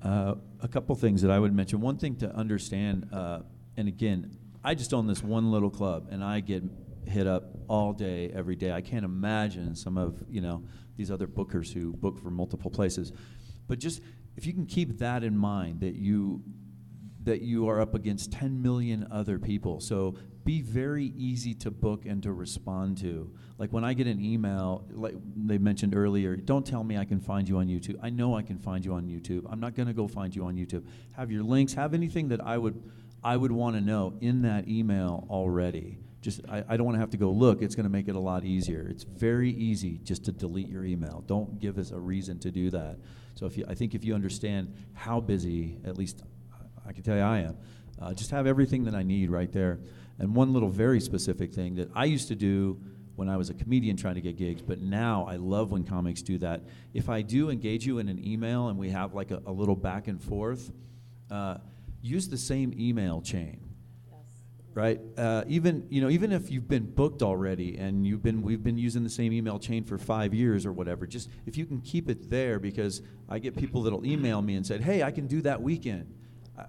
[0.02, 1.80] Uh, a couple things that I would mention.
[1.80, 3.40] One thing to understand, uh,
[3.76, 6.62] and again, I just own this one little club, and I get
[7.06, 8.70] hit up all day, every day.
[8.70, 10.62] I can't imagine some of you know
[10.96, 13.12] these other bookers who book for multiple places.
[13.66, 14.00] But just
[14.36, 16.42] if you can keep that in mind, that you
[17.24, 19.80] that you are up against 10 million other people.
[19.80, 20.14] So
[20.48, 23.30] be very easy to book and to respond to.
[23.58, 27.20] Like when I get an email, like they mentioned earlier, don't tell me I can
[27.20, 27.98] find you on YouTube.
[28.02, 29.44] I know I can find you on YouTube.
[29.50, 30.84] I'm not going to go find you on YouTube.
[31.12, 32.82] Have your links, have anything that I would
[33.22, 35.98] I would want to know in that email already.
[36.22, 37.60] Just I, I don't want to have to go look.
[37.60, 38.86] It's going to make it a lot easier.
[38.88, 41.24] It's very easy just to delete your email.
[41.26, 42.96] Don't give us a reason to do that.
[43.34, 46.22] So if you, I think if you understand how busy, at least
[46.86, 47.58] I can tell you I am.
[48.00, 49.80] Uh, just have everything that I need right there.
[50.18, 52.80] And one little very specific thing that I used to do
[53.18, 56.22] when I was a comedian trying to get gigs, but now I love when comics
[56.22, 56.62] do that.
[56.94, 59.74] If I do engage you in an email and we have like a, a little
[59.74, 60.70] back and forth,
[61.28, 61.56] uh,
[62.00, 63.64] use the same email chain.
[64.74, 68.62] Right, uh, even you know, even if you've been booked already and you've been, we've
[68.62, 71.04] been using the same email chain for five years or whatever.
[71.04, 74.64] Just if you can keep it there, because I get people that'll email me and
[74.64, 76.14] said, "Hey, I can do that weekend."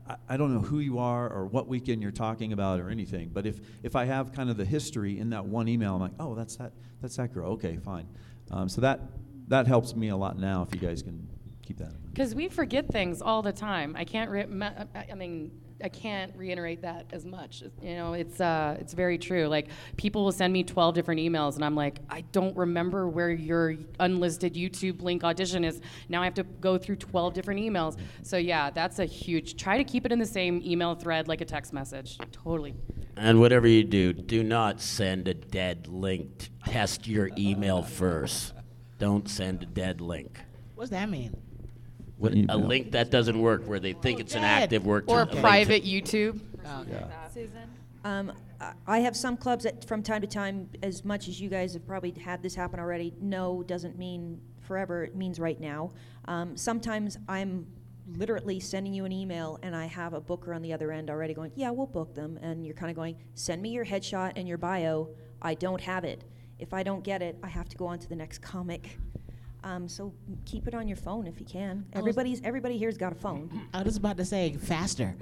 [0.08, 3.30] I, I don't know who you are or what weekend you're talking about or anything,
[3.34, 6.12] but if, if I have kind of the history in that one email, I'm like,
[6.20, 7.54] oh, that's that, that's that girl.
[7.54, 8.08] Okay, fine.
[8.52, 9.02] Um, so that,
[9.48, 11.28] that helps me a lot now if you guys can
[11.66, 11.94] keep that.
[12.12, 13.96] Because we forget things all the time.
[13.98, 14.30] I can't.
[14.30, 14.48] Re-
[14.96, 15.52] I mean,
[15.84, 17.64] I can't reiterate that as much.
[17.82, 19.48] You know, it's uh, it's very true.
[19.48, 23.32] Like people will send me 12 different emails, and I'm like, I don't remember where
[23.32, 25.82] your unlisted YouTube link audition is.
[26.10, 27.98] Now I have to go through 12 different emails.
[28.24, 29.56] So yeah, that's a huge.
[29.56, 32.18] Try to keep it in the same email thread like a text message.
[32.32, 32.76] Totally.
[33.16, 36.50] And whatever you do, do not send a dead link.
[36.66, 38.54] Test your email first.
[38.98, 40.40] Don't send a dead link.
[40.76, 41.36] What's that mean?
[42.20, 45.06] What, a link that doesn't work, where they think it's an active work.
[45.08, 46.40] Or a link to- private YouTube.
[47.34, 47.52] Susan?
[48.04, 51.50] Um, I- I have some clubs that from time to time, as much as you
[51.50, 55.92] guys have probably had this happen already, no doesn't mean forever, it means right now.
[56.26, 57.66] Um, sometimes I'm
[58.18, 61.34] literally sending you an email and I have a booker on the other end already
[61.34, 62.38] going, yeah, we'll book them.
[62.42, 65.10] And you're kind of going, send me your headshot and your bio.
[65.42, 66.26] I don't have it.
[66.58, 68.98] If I don't get it, I have to go on to the next comic.
[69.64, 70.14] Um, so
[70.46, 71.86] keep it on your phone if you can.
[71.94, 73.68] Everybody's everybody here's got a phone.
[73.74, 75.16] I was just about to say faster.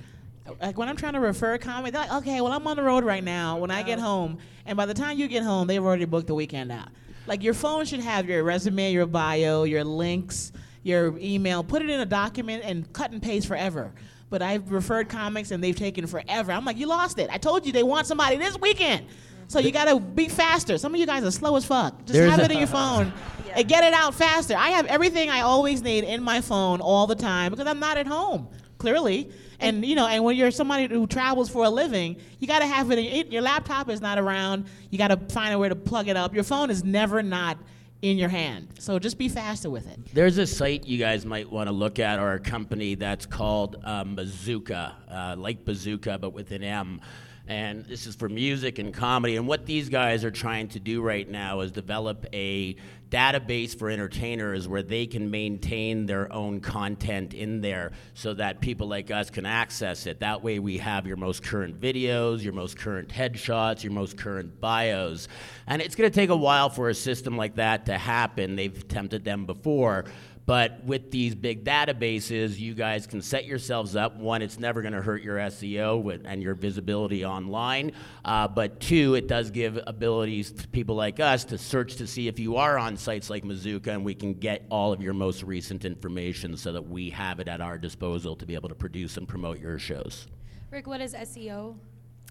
[0.61, 2.83] Like when I'm trying to refer a comic, they're like, okay, well I'm on the
[2.83, 3.57] road right now.
[3.57, 6.35] When I get home, and by the time you get home, they've already booked the
[6.35, 6.89] weekend out.
[7.25, 10.51] Like your phone should have your resume, your bio, your links,
[10.83, 11.63] your email.
[11.63, 13.91] Put it in a document and cut and paste forever.
[14.29, 16.51] But I've referred comics and they've taken forever.
[16.51, 17.29] I'm like, you lost it.
[17.31, 19.07] I told you they want somebody this weekend.
[19.49, 20.77] So you gotta be faster.
[20.77, 21.97] Some of you guys are slow as fuck.
[21.99, 23.13] Just There's have it in your phone
[23.57, 24.55] and get it out faster.
[24.55, 27.97] I have everything I always need in my phone all the time because I'm not
[27.97, 29.31] at home, clearly.
[29.59, 32.91] And you know, and when you're somebody who travels for a living, you gotta have
[32.91, 32.99] it.
[32.99, 34.67] In, your laptop is not around.
[34.91, 36.35] You gotta find a way to plug it up.
[36.35, 37.57] Your phone is never not
[38.03, 38.67] in your hand.
[38.77, 40.13] So just be faster with it.
[40.13, 43.77] There's a site you guys might want to look at, or a company that's called
[43.83, 47.01] uh, Muzooka, uh, like Bazooka, but with an M.
[47.47, 49.37] And this is for music and comedy.
[49.37, 52.75] And what these guys are trying to do right now is develop a
[53.09, 58.87] database for entertainers where they can maintain their own content in there so that people
[58.87, 60.19] like us can access it.
[60.19, 64.59] That way, we have your most current videos, your most current headshots, your most current
[64.59, 65.27] bios.
[65.67, 68.55] And it's going to take a while for a system like that to happen.
[68.55, 70.05] They've attempted them before.
[70.47, 74.15] But with these big databases, you guys can set yourselves up.
[74.15, 77.91] One, it's never going to hurt your SEO with, and your visibility online.
[78.23, 82.29] Uh, but two, it does give abilities to people like us to search to see
[82.29, 85.43] if you are on sites like Muzooka, and we can get all of your most
[85.43, 89.17] recent information so that we have it at our disposal to be able to produce
[89.17, 90.27] and promote your shows.
[90.71, 91.75] Rick, what is SEO?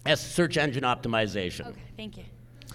[0.07, 1.67] S search engine optimization.
[1.67, 2.23] Okay, thank you.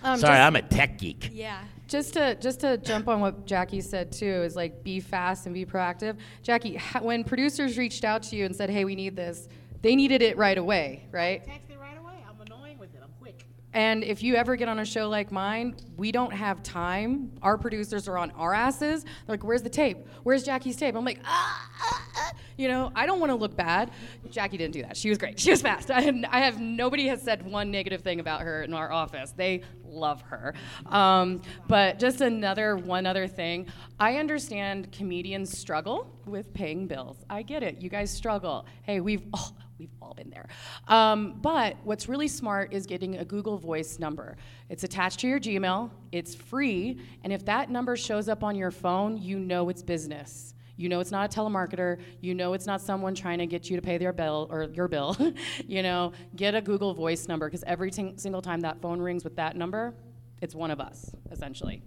[0.05, 1.31] Um, Sorry, just- I'm a tech geek.
[1.33, 1.65] Yeah.
[1.93, 5.53] Just to just to jump on what Jackie said too is like be fast and
[5.53, 6.17] be proactive.
[6.43, 9.47] Jackie, when producers reached out to you and said, "Hey, we need this,"
[9.83, 11.45] they needed it right away, right?
[11.45, 12.15] Text it right away.
[12.27, 13.03] I'm annoying with it.
[13.03, 13.45] I'm quick.
[13.75, 17.33] And if you ever get on a show like mine, we don't have time.
[17.43, 19.05] Our producers are on our asses.
[19.05, 19.99] They're like, "Where's the tape?
[20.23, 23.57] Where's Jackie's tape?" I'm like, "Ah, ah, ah." You know, I don't want to look
[23.57, 23.91] bad.
[24.31, 24.97] Jackie didn't do that.
[24.97, 25.41] She was great.
[25.41, 25.91] She was fast.
[25.91, 29.33] I, I have nobody has said one negative thing about her in our office.
[29.33, 30.55] They love her.
[30.87, 33.67] Um, but just another one other thing.
[33.99, 37.17] I understand comedians struggle with paying bills.
[37.29, 37.81] I get it.
[37.81, 38.67] You guys struggle.
[38.83, 40.47] Hey, we've all, we've all been there.
[40.87, 44.37] Um, but what's really smart is getting a Google Voice number.
[44.69, 45.91] It's attached to your Gmail.
[46.13, 50.55] It's free, and if that number shows up on your phone, you know it's business.
[50.77, 52.01] You know it's not a telemarketer.
[52.21, 54.89] You know it's not someone trying to get you to pay their bill or your
[54.89, 55.17] bill.
[55.67, 59.25] you know, get a Google Voice number because every t- single time that phone rings
[59.25, 59.95] with that number,
[60.41, 61.83] it's one of us, essentially.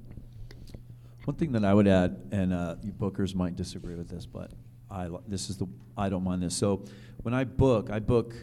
[1.23, 4.51] One thing that I would add, and uh, you bookers might disagree with this, but
[4.95, 6.55] I this is the I don't mind this.
[6.55, 6.85] So
[7.23, 8.33] when I book, I book.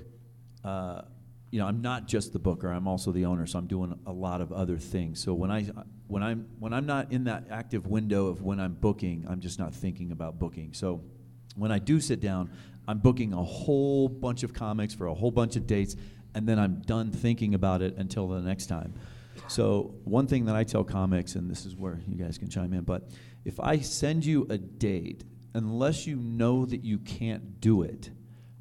[0.65, 1.03] Uh,
[1.51, 2.69] you know, I'm not just the booker.
[2.69, 5.23] I'm also the owner, so I'm doing a lot of other things.
[5.23, 5.67] So when I
[6.07, 9.59] when I'm when I'm not in that active window of when I'm booking, I'm just
[9.59, 10.73] not thinking about booking.
[10.73, 11.03] So
[11.57, 12.51] when I do sit down,
[12.89, 15.95] I'm booking a whole bunch of comics for a whole bunch of dates,
[16.35, 18.95] and then I'm done thinking about it until the next time.
[19.49, 22.73] So one thing that I tell comics, and this is where you guys can chime
[22.73, 23.11] in, but
[23.45, 28.11] if I send you a date, unless you know that you can't do it,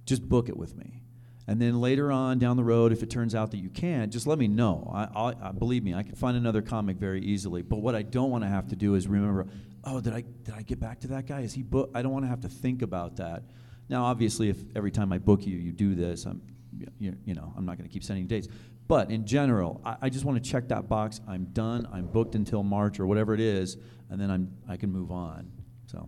[0.05, 1.01] just book it with me.
[1.47, 4.27] And then later on down the road, if it turns out that you can't, just
[4.27, 4.89] let me know.
[4.93, 7.61] I, I, believe me, I can find another comic very easily.
[7.61, 9.47] But what I don't want to have to do is remember,
[9.83, 11.41] oh, did I did I get back to that guy?
[11.41, 11.95] Is he booked?
[11.95, 13.43] I don't want to have to think about that.
[13.89, 16.41] Now, obviously, if every time I book you, you do this, I'm,
[16.99, 18.47] you, you know, I'm not going to keep sending dates.
[18.87, 21.19] But in general, I, I just want to check that box.
[21.27, 21.87] I'm done.
[21.91, 23.77] I'm booked until March or whatever it is,
[24.09, 25.51] and then I'm I can move on.
[25.87, 26.07] So.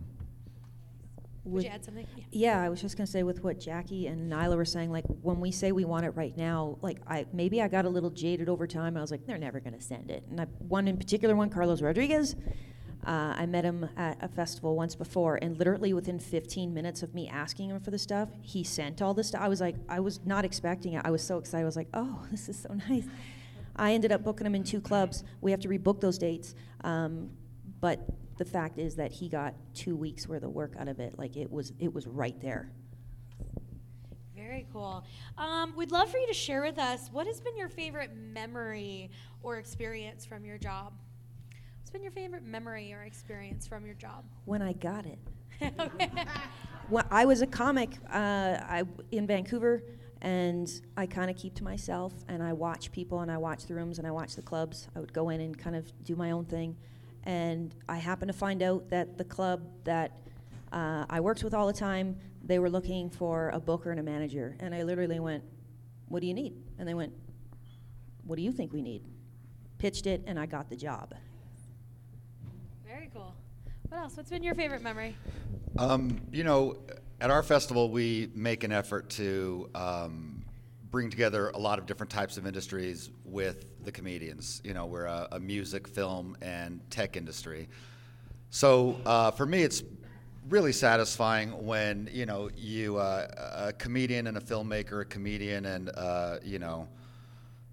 [1.44, 2.06] Would you add something?
[2.16, 2.24] Yeah.
[2.30, 5.40] Yeah, I was just gonna say with what Jackie and Nyla were saying, like when
[5.40, 8.48] we say we want it right now, like I maybe I got a little jaded
[8.48, 8.96] over time.
[8.96, 10.24] I was like, they're never gonna send it.
[10.30, 12.34] And I, one in particular, one Carlos Rodriguez,
[13.06, 17.14] uh, I met him at a festival once before, and literally within 15 minutes of
[17.14, 19.42] me asking him for the stuff, he sent all the stuff.
[19.42, 21.02] I was like, I was not expecting it.
[21.04, 21.62] I was so excited.
[21.62, 23.06] I was like, oh, this is so nice.
[23.76, 25.24] I ended up booking him in two clubs.
[25.40, 26.54] We have to rebook those dates.
[26.82, 27.30] Um,
[27.80, 28.00] but
[28.36, 31.18] the fact is that he got two weeks worth of work out of it.
[31.18, 32.70] Like it was, it was right there.
[34.34, 35.04] Very cool.
[35.38, 39.10] Um, we'd love for you to share with us what has been your favorite memory
[39.42, 40.92] or experience from your job.
[41.78, 44.24] What's been your favorite memory or experience from your job?
[44.44, 45.18] When I got it,
[45.80, 46.10] Okay.
[46.88, 49.82] when I was a comic uh, I, in Vancouver,
[50.20, 53.74] and I kind of keep to myself, and I watch people, and I watch the
[53.74, 54.88] rooms, and I watch the clubs.
[54.96, 56.76] I would go in and kind of do my own thing,
[57.24, 60.12] and I happened to find out that the club that
[60.72, 64.02] uh, I worked with all the time, they were looking for a booker and a
[64.02, 65.42] manager, and I literally went,
[66.08, 67.12] "What do you need?" And they went,
[68.24, 69.02] "What do you think we need?"
[69.78, 71.14] Pitched it, and I got the job.
[72.86, 73.34] Very cool.
[73.88, 74.16] What else?
[74.16, 75.16] What's been your favorite memory?
[75.78, 76.76] Um, you know,
[77.20, 80.43] at our festival, we make an effort to um,
[80.94, 84.62] bring together a lot of different types of industries with the comedians.
[84.62, 87.68] You know, we're a, a music, film, and tech industry.
[88.50, 89.82] So uh, for me, it's
[90.48, 93.26] really satisfying when you know you uh,
[93.66, 96.86] a comedian and a filmmaker, a comedian and uh, you know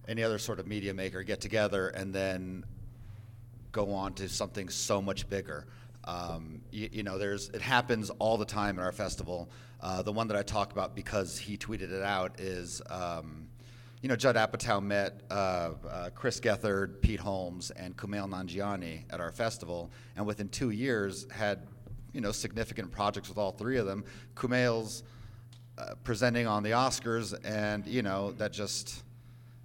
[0.07, 2.63] any other sort of media maker get together and then
[3.71, 5.67] go on to something so much bigger.
[6.05, 9.49] Um, you, you know, there's it happens all the time at our festival.
[9.79, 13.47] Uh, the one that I talk about because he tweeted it out is, um,
[14.01, 19.19] you know, Judd Apatow met uh, uh, Chris Gethard, Pete Holmes, and Kumail Nanjiani at
[19.19, 21.67] our festival, and within two years had,
[22.13, 24.03] you know, significant projects with all three of them.
[24.35, 25.03] Kumail's
[25.77, 29.03] uh, presenting on the Oscars, and you know that just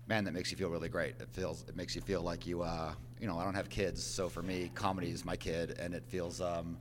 [0.06, 1.14] man, that makes you feel really great.
[1.20, 4.02] It feels, it makes you feel like you, uh, you know, I don't have kids,
[4.02, 6.76] so for me, comedy is my kid, and it feels, um,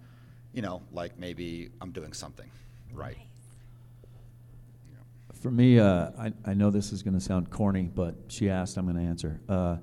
[0.54, 2.50] you know, like maybe I'm doing something
[2.93, 3.17] right.
[5.34, 8.78] For me, uh, I, I know this is going to sound corny, but she asked,
[8.78, 9.39] I'm going to answer.
[9.48, 9.78] Uh,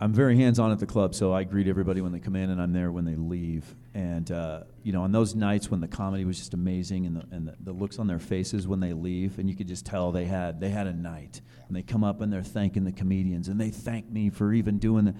[0.00, 2.50] I'm very hands on at the club, so I greet everybody when they come in,
[2.50, 3.64] and I'm there when they leave.
[3.94, 7.24] And, uh, you know, on those nights when the comedy was just amazing and, the,
[7.30, 10.10] and the, the looks on their faces when they leave, and you could just tell
[10.10, 11.40] they had, they had a night.
[11.68, 14.78] And they come up and they're thanking the comedians, and they thank me for even
[14.78, 15.14] doing the,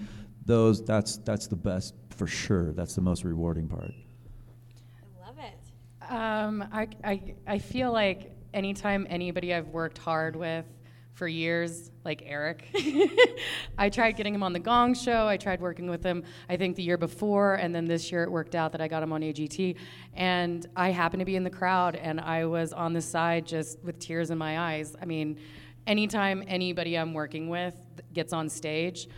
[0.47, 0.85] those.
[0.85, 2.73] That's, that's the best for sure.
[2.73, 3.93] That's the most rewarding part.
[3.93, 6.13] I love it.
[6.13, 10.67] Um, I, I, I feel like anytime anybody I've worked hard with
[11.15, 12.69] for years, like Eric,
[13.79, 15.27] I tried getting him on the Gong Show.
[15.27, 18.31] I tried working with him, I think, the year before, and then this year it
[18.31, 19.77] worked out that I got him on AGT.
[20.15, 23.83] And I happened to be in the crowd, and I was on the side just
[23.85, 24.97] with tears in my eyes.
[25.01, 25.39] I mean,
[25.87, 27.75] anytime anybody I'm working with
[28.13, 29.09] gets on stage,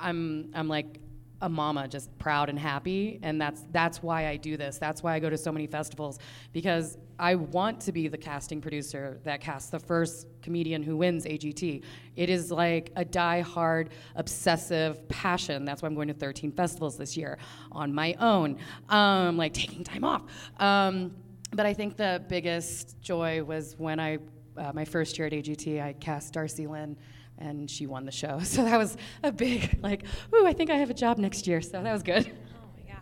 [0.00, 1.00] I'm, I'm like,
[1.44, 4.78] a mama just proud and happy and that's that's why I do this.
[4.78, 6.18] That's why I go to so many festivals
[6.54, 11.26] because I want to be the casting producer that casts the first comedian who wins
[11.26, 11.82] AGT.
[12.16, 15.64] It is like a die-hard obsessive passion.
[15.64, 17.38] That's why I'm going to 13 festivals this year
[17.70, 18.58] on my own,
[18.88, 20.22] um, like taking time off.
[20.58, 21.14] Um,
[21.52, 24.18] but I think the biggest joy was when I,
[24.56, 26.96] uh, my first year at AGT, I cast Darci Lynne
[27.38, 28.40] and she won the show.
[28.44, 30.04] So that was a big, like,
[30.34, 31.60] ooh, I think I have a job next year.
[31.60, 32.26] So that was good.
[32.26, 33.00] Oh my gosh,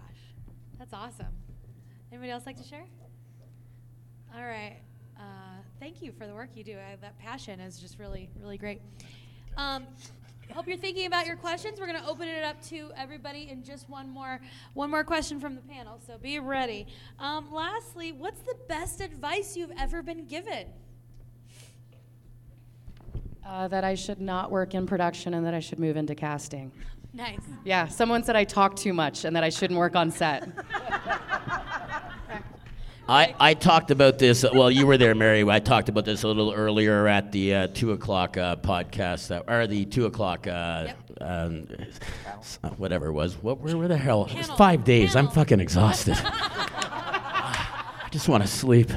[0.79, 1.27] that's awesome.
[2.11, 2.85] Anybody else like to share?
[4.35, 4.79] All right.
[5.19, 5.23] Uh,
[5.79, 6.73] thank you for the work you do.
[6.73, 8.81] Uh, that passion is just really, really great.
[9.57, 9.87] Um,
[10.53, 11.81] hope you're thinking about your questions.
[11.81, 14.41] We're going to open it up to everybody in just one more,
[14.75, 16.01] one more question from the panel.
[16.07, 16.87] So be ready.
[17.19, 20.67] Um, lastly, what's the best advice you've ever been given?
[23.45, 26.71] Uh, that I should not work in production and that I should move into casting.
[27.13, 27.41] Nice.
[27.65, 30.49] Yeah, someone said I talk too much and that I shouldn't work on set.
[33.09, 34.45] I, I talked about this.
[34.55, 35.43] Well, you were there, Mary.
[35.49, 39.45] I talked about this a little earlier at the uh, two o'clock uh, podcast, that,
[39.49, 40.99] or the two o'clock, uh, Yep.
[41.21, 41.67] um,
[42.77, 43.35] whatever it was.
[43.43, 43.61] What?
[43.61, 44.27] Where, where the hell?
[44.31, 44.57] It's Panel.
[44.57, 45.17] five days.
[45.17, 46.17] I'm fucking exhausted.
[46.25, 48.91] I just want to sleep.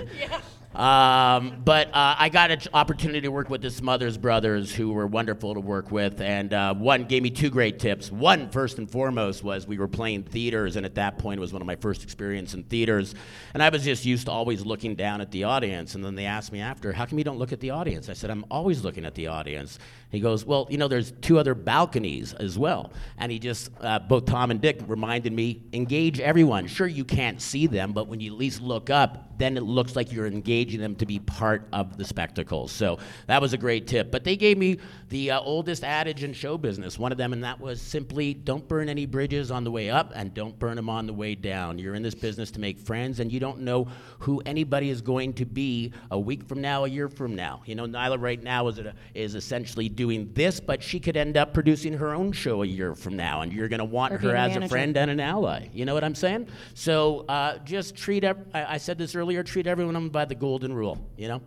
[0.76, 5.08] Um, but uh, I got an opportunity to work with the Smothers brothers, who were
[5.08, 6.20] wonderful to work with.
[6.20, 8.12] And uh, one gave me two great tips.
[8.12, 11.54] One, first and foremost, was we were playing theaters, and at that point, it was
[11.54, 13.16] one of my first experience in theaters.
[13.54, 15.96] And I was just used to always looking down at the audience.
[15.96, 18.14] And then they asked me after, "How come you don't look at the audience?" I
[18.14, 19.80] said, "I'm always looking at the audience."
[20.16, 24.00] He goes, "Well, you know, there's two other balconies as well." And he just, uh,
[24.00, 26.68] both Tom and Dick reminded me, engage everyone.
[26.68, 29.96] Sure, you can't see them, but when you at least look up, then it looks
[29.96, 32.68] like you're engaging them to be part of the spectacle.
[32.68, 34.12] So that was a great tip.
[34.12, 37.44] But they gave me the uh, oldest adage in show business, one of them, and
[37.44, 40.90] that was simply don't burn any bridges on the way up and don't burn them
[40.90, 41.78] on the way down.
[41.78, 43.88] You're in this business to make friends, and you don't know
[44.20, 47.62] who anybody is going to be a week from now, a year from now.
[47.66, 51.38] You know, Nyla right now is, a, is essentially doing this, but she could end
[51.38, 54.18] up producing her own show a year from now, and you're going to want Or
[54.18, 55.70] her being a as a friend and an ally.
[55.74, 56.48] You know what I'm saying?
[56.74, 60.74] So uh, just treat, ev- I, I said this earlier, treat everyone by the golden
[60.74, 61.42] rule, you know?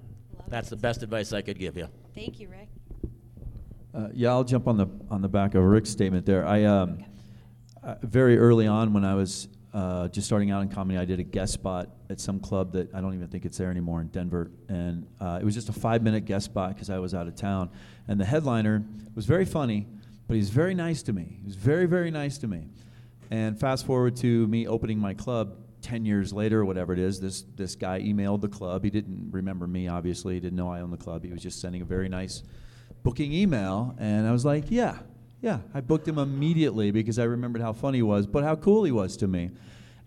[0.49, 1.89] That's the best advice I could give you.
[2.15, 2.69] Thank you, Rick.
[3.95, 6.47] Uh, yeah, I'll jump on the on the back of Rick's statement there.
[6.47, 7.05] I um,
[7.83, 11.21] uh, very early on when I was uh, just starting out in comedy, I did
[11.21, 14.09] a guest spot at some club that I don't even think it's there anymore in
[14.09, 17.29] Denver, and uh, it was just a five minute guest spot because I was out
[17.29, 17.71] of town,
[18.09, 18.85] and the headliner
[19.15, 19.87] was very funny,
[20.27, 21.39] but he's very nice to me.
[21.41, 22.69] He was very very nice to me,
[23.31, 25.57] and fast forward to me opening my club.
[25.81, 28.83] 10 years later, or whatever it is, this, this guy emailed the club.
[28.83, 30.35] He didn't remember me, obviously.
[30.35, 31.25] He didn't know I owned the club.
[31.25, 32.43] He was just sending a very nice
[33.03, 34.99] booking email, and I was like, yeah,
[35.41, 35.61] yeah.
[35.75, 38.93] I booked him immediately because I remembered how funny he was, but how cool he
[38.93, 39.51] was to me.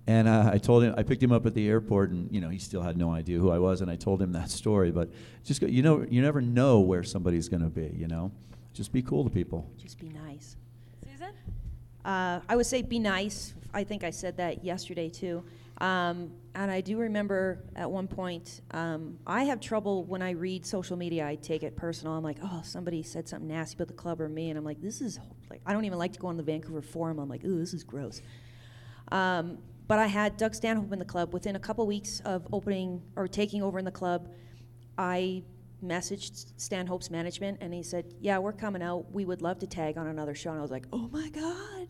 [0.08, 2.50] And uh, I told him, I picked him up at the airport, and you know,
[2.50, 4.92] he still had no idea who I was, and I told him that story.
[4.92, 5.10] But
[5.44, 7.96] just go, you know, you never know where somebody's going to be.
[7.96, 8.32] You know,
[8.74, 9.70] just be cool to people.
[9.78, 10.58] Just be nice.
[11.06, 11.34] Susan?
[12.04, 13.54] Uh, I would say be nice.
[13.74, 15.44] I think I said that yesterday too.
[15.82, 20.66] Um, and I do remember at one point, um, I have trouble when I read
[20.66, 21.26] social media.
[21.26, 22.14] I take it personal.
[22.14, 24.80] I'm like, oh, somebody said something nasty about the club or me, and I'm like,
[24.82, 27.18] this is like, I don't even like to go on the Vancouver Forum.
[27.18, 28.22] I'm like, ooh, this is gross.
[29.12, 29.58] Um,
[29.92, 31.34] but I had Doug Stanhope in the club.
[31.34, 34.30] Within a couple weeks of opening or taking over in the club,
[34.98, 35.44] I
[35.84, 39.12] messaged Stanhope's management, and he said, "Yeah, we're coming out.
[39.12, 41.90] We would love to tag on another show." And I was like, "Oh my god!"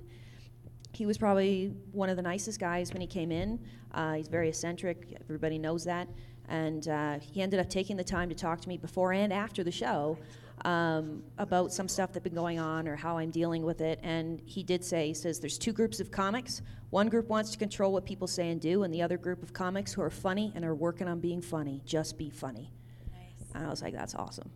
[0.93, 3.59] He was probably one of the nicest guys when he came in.
[3.91, 5.15] Uh, he's very eccentric.
[5.21, 6.07] Everybody knows that.
[6.49, 9.63] And uh, he ended up taking the time to talk to me before and after
[9.63, 10.17] the show
[10.65, 13.99] um, about some stuff that's been going on or how I'm dealing with it.
[14.03, 16.61] And he did say, he says, there's two groups of comics.
[16.89, 19.53] One group wants to control what people say and do, and the other group of
[19.53, 21.81] comics who are funny and are working on being funny.
[21.85, 22.73] Just be funny.
[23.11, 23.49] Nice.
[23.55, 24.49] And I was like, that's awesome.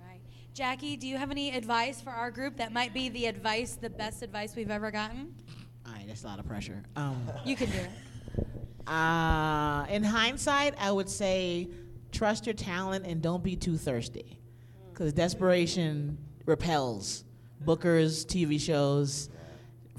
[0.00, 0.20] All right.
[0.54, 3.90] Jackie, do you have any advice for our group that might be the advice, the
[3.90, 5.34] best advice we've ever gotten?
[5.86, 6.82] All right, that's a lot of pressure.
[6.96, 8.86] Um, You can do it.
[8.86, 11.68] uh, in hindsight, I would say
[12.12, 14.38] trust your talent and don't be too thirsty,
[15.02, 17.24] because desperation repels
[17.64, 19.30] bookers, TV shows,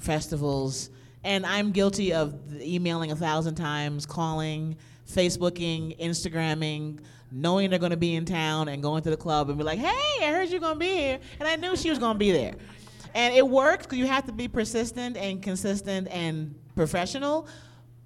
[0.00, 0.88] festivals,
[1.22, 7.00] and I'm guilty of emailing a thousand times, calling, Facebooking, Instagramming,
[7.30, 9.78] knowing they're going to be in town and going to the club and be like,
[9.78, 12.18] "Hey, I heard you're going to be here," and I knew she was going to
[12.18, 12.54] be there.
[13.14, 17.46] And it works because you have to be persistent and consistent and professional,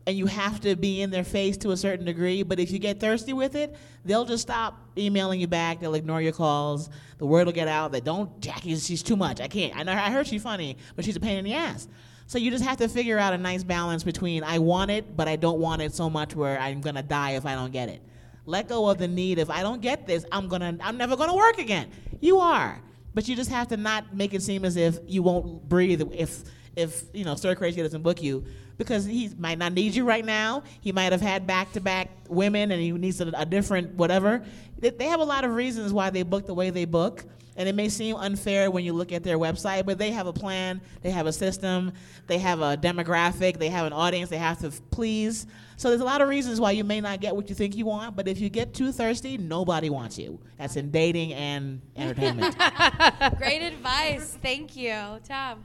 [0.09, 2.43] and you have to be in their face to a certain degree.
[2.43, 5.81] But if you get thirsty with it, they'll just stop emailing you back.
[5.81, 6.89] They'll ignore your calls.
[7.19, 9.39] The word will get out that don't Jackie, she's too much.
[9.39, 9.77] I can't.
[9.77, 11.89] I know I heard she's funny, but she's a pain in the ass.
[12.27, 15.29] So you just have to figure out a nice balance between I want it, but
[15.29, 18.01] I don't want it so much where I'm gonna die if I don't get it.
[18.47, 19.39] Let go of the need.
[19.39, 21.91] If I don't get this, I'm gonna I'm never gonna work again.
[22.21, 22.81] You are,
[23.13, 26.45] but you just have to not make it seem as if you won't breathe if
[26.77, 28.47] if you know Stir Crazy doesn't book you
[28.79, 30.63] because he might not need you right now.
[30.81, 34.43] He might have had back to back women and he needs a, a different whatever.
[34.79, 37.25] They, have a lot of reasons why they book the way they book.
[37.57, 40.33] And it may seem unfair when you look at their website, but they have a
[40.33, 41.93] plan, they have a system,
[42.29, 45.49] they have a demographic, they have an audience they have to f- please.
[45.77, 47.85] So there's a lot of reasons why you may not get what you think you
[47.85, 50.39] want, but if you get too thirsty, nobody wants you.
[50.57, 52.57] That's in dating and entertainment.
[53.39, 54.39] Great advice.
[54.41, 55.19] Thank you.
[55.25, 55.59] Tab.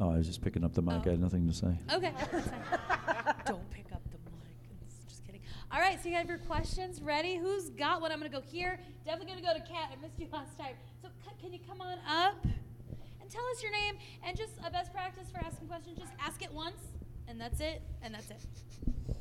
[0.00, 1.06] Oh, I was just picking up the mic.
[1.06, 1.22] I had oh.
[1.22, 1.78] nothing to say.
[1.92, 2.12] Okay.
[3.46, 5.08] Don't pick up the mic.
[5.08, 5.40] Just kidding.
[5.70, 7.36] All right, so you have your questions ready.
[7.36, 8.10] Who's got one?
[8.12, 8.78] I'm going to go here.
[9.04, 9.90] Definitely going to go to Kat.
[9.92, 10.74] I missed you last time.
[11.00, 14.70] So c- can you come on up and tell us your name and just a
[14.70, 15.98] best practice for asking questions?
[15.98, 16.80] Just ask it once,
[17.28, 18.40] and that's it, and that's it.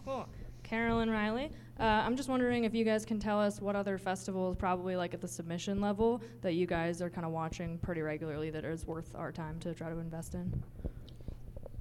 [0.06, 0.28] Cool.
[0.64, 1.52] Carolyn Riley.
[1.82, 5.16] Uh, I'm just wondering if you guys can tell us what other festivals, probably like
[5.16, 8.86] at the submission level, that you guys are kind of watching pretty regularly that is
[8.86, 10.64] worth our time to try to invest in.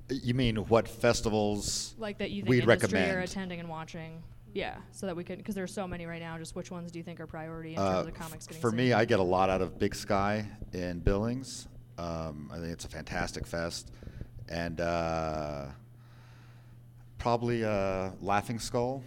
[0.08, 3.18] You mean what festivals Like that you think we'd industry recommend?
[3.18, 4.22] are attending and watching.
[4.54, 6.38] Yeah, so that we can, because there's so many right now.
[6.38, 8.72] Just which ones do you think are priority in Uh, terms of comics getting for
[8.72, 8.94] me.
[8.94, 11.68] I get a lot out of Big Sky in Billings.
[11.98, 13.92] Um, I think it's a fantastic fest,
[14.48, 15.66] and uh,
[17.18, 19.04] probably uh, Laughing Skull.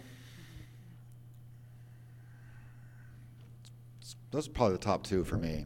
[4.34, 5.64] Those are probably the top two for me.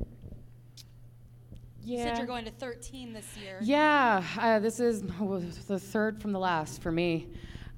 [1.82, 2.04] You Yeah.
[2.04, 3.56] said you're going to 13 this year.
[3.62, 7.28] Yeah, uh, this is the third from the last for me.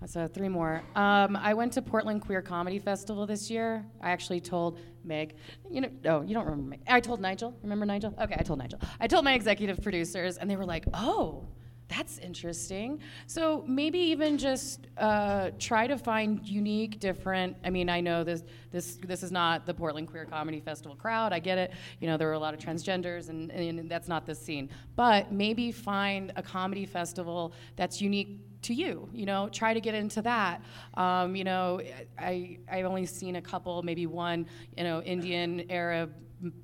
[0.06, 0.82] So three more.
[0.96, 3.86] Um, I went to Portland Queer Comedy Festival this year.
[4.00, 5.36] I actually told Meg,
[5.70, 6.80] you know, no, you don't remember Meg.
[6.88, 7.54] I told Nigel.
[7.62, 8.12] Remember Nigel?
[8.20, 8.80] Okay, I told Nigel.
[8.98, 11.46] I told my executive producers, and they were like, "Oh,
[11.90, 17.56] that's interesting." So maybe even just uh, try to find unique, different.
[17.64, 21.32] I mean, I know this this this is not the Portland Queer Comedy Festival crowd.
[21.32, 21.72] I get it.
[22.00, 24.70] You know, there are a lot of transgenders, and, and that's not the scene.
[24.96, 29.08] But maybe find a comedy festival that's unique to you.
[29.12, 30.62] You know, try to get into that.
[30.94, 31.80] Um, you know,
[32.18, 34.46] I I've only seen a couple, maybe one.
[34.76, 36.14] You know, Indian, Arab.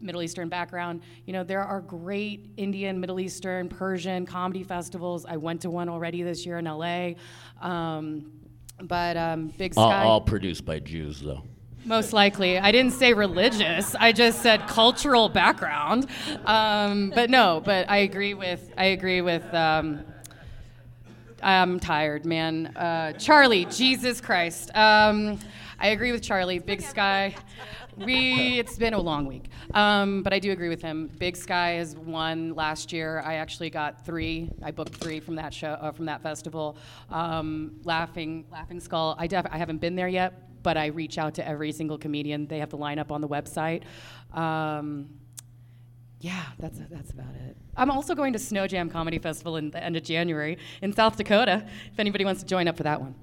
[0.01, 1.03] Middle Eastern background.
[1.27, 5.27] You know, there are great Indian, Middle Eastern, Persian comedy festivals.
[5.27, 7.13] I went to one already this year in LA.
[7.61, 8.31] Um,
[8.83, 10.03] but um, Big All, Sky.
[10.03, 11.43] all produced by Jews, though.
[11.85, 12.59] Most likely.
[12.59, 13.95] I didn't say religious.
[13.95, 16.09] I just said cultural background.
[16.45, 20.05] Um, but no, but I agree with, I agree with, um,
[21.43, 22.67] I'm tired, man.
[22.77, 24.75] Uh, Charlie, Jesus Christ.
[24.75, 25.39] Um,
[25.79, 26.59] I agree with Charlie.
[26.59, 27.37] Big Sky.
[27.97, 29.49] We, it's been a long week.
[29.73, 31.11] Um, but I do agree with him.
[31.19, 33.23] Big Sky has won last year.
[33.25, 34.51] I actually got three.
[34.63, 36.77] I booked three from that show, uh, from that festival.
[37.11, 39.17] Um, Laughing, Laughing Skull.
[39.19, 42.47] I, def- I haven't been there yet, but I reach out to every single comedian.
[42.47, 43.83] They have the lineup on the website.
[44.35, 45.09] Um,
[46.21, 47.57] yeah, that's that's about it.
[47.77, 51.17] I'm also going to Snow Jam Comedy Festival in the end of January in South
[51.17, 51.67] Dakota.
[51.93, 53.15] If anybody wants to join up for that one.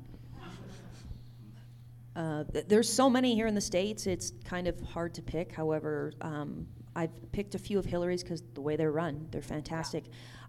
[2.15, 4.07] Uh, th- there's so many here in the states.
[4.07, 5.51] It's kind of hard to pick.
[5.51, 10.05] However, um, I've picked a few of Hillary's because the way they're run, they're fantastic.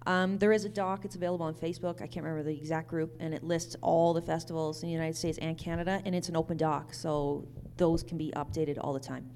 [0.07, 1.05] Um, there is a doc.
[1.05, 2.03] It's available on Facebook.
[2.03, 5.17] I can't remember the exact group, and it lists all the festivals in the United
[5.17, 7.49] States and Canada, and it's an open doc, so
[7.79, 9.31] those can be updated all the time.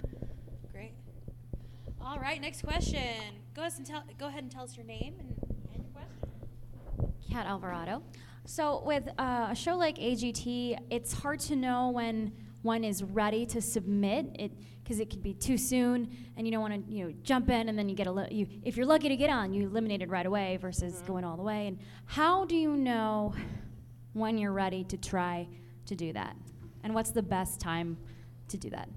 [0.71, 0.93] Great.
[2.03, 3.01] All right, next question.
[3.55, 5.35] Go ahead and tell, go ahead and tell us your name and,
[5.73, 7.13] and your question.
[7.31, 8.03] Kat Alvarado.
[8.49, 12.33] So with uh, a show like AGT, it's hard to know when
[12.63, 16.63] one is ready to submit it because it could be too soon, and you don't
[16.63, 18.87] want to you know jump in and then you get a li- you if you're
[18.87, 21.67] lucky to get on, you eliminated right away versus going all the way.
[21.67, 23.35] And how do you know
[24.15, 25.47] when you're ready to try
[25.85, 26.35] to do that,
[26.83, 27.99] and what's the best time
[28.49, 28.89] to do that?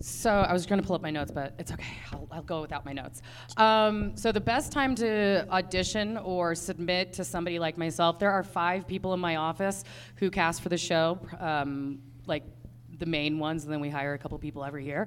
[0.00, 1.96] So I was going to pull up my notes, but it's okay.
[2.12, 3.22] I'll, I'll go without my notes.
[3.56, 8.42] Um, so the best time to audition or submit to somebody like myself, there are
[8.42, 9.84] five people in my office
[10.16, 12.42] who cast for the show, um, like
[12.98, 15.06] the main ones, and then we hire a couple people every year.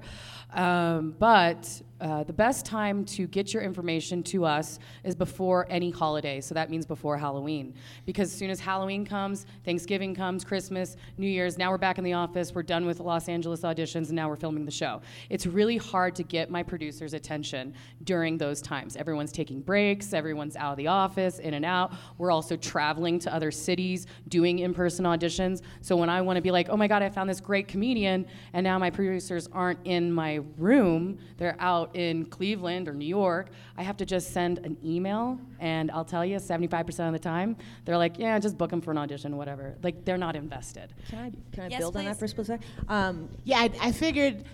[0.54, 5.90] Um, but uh, the best time to get your information to us is before any
[5.90, 6.40] holiday.
[6.40, 7.74] So that means before Halloween.
[8.06, 12.04] Because as soon as Halloween comes, Thanksgiving comes, Christmas, New Year's, now we're back in
[12.04, 15.00] the office, we're done with Los Angeles auditions, and now we're filming the show.
[15.28, 17.74] It's really hard to get my producer's attention
[18.04, 18.96] during those times.
[18.96, 21.92] Everyone's taking breaks, everyone's out of the office, in and out.
[22.16, 25.62] We're also traveling to other cities, doing in person auditions.
[25.80, 28.24] So when I want to be like, oh my God, I found this great comedian,
[28.52, 33.50] and now my producers aren't in my room, they're out in Cleveland or New York,
[33.76, 37.56] I have to just send an email, and I'll tell you, 75% of the time,
[37.84, 39.76] they're like, yeah, just book them for an audition, whatever.
[39.82, 40.92] Like, they're not invested.
[41.08, 42.66] Can I, can I Yes, build on that for a split second?
[42.88, 44.44] Um, Yeah, I, I figured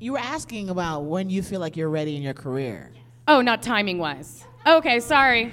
[0.00, 2.90] you were asking about when you feel like you're ready in your career.
[3.28, 4.44] Oh, not timing wise.
[4.66, 5.52] Okay, sorry.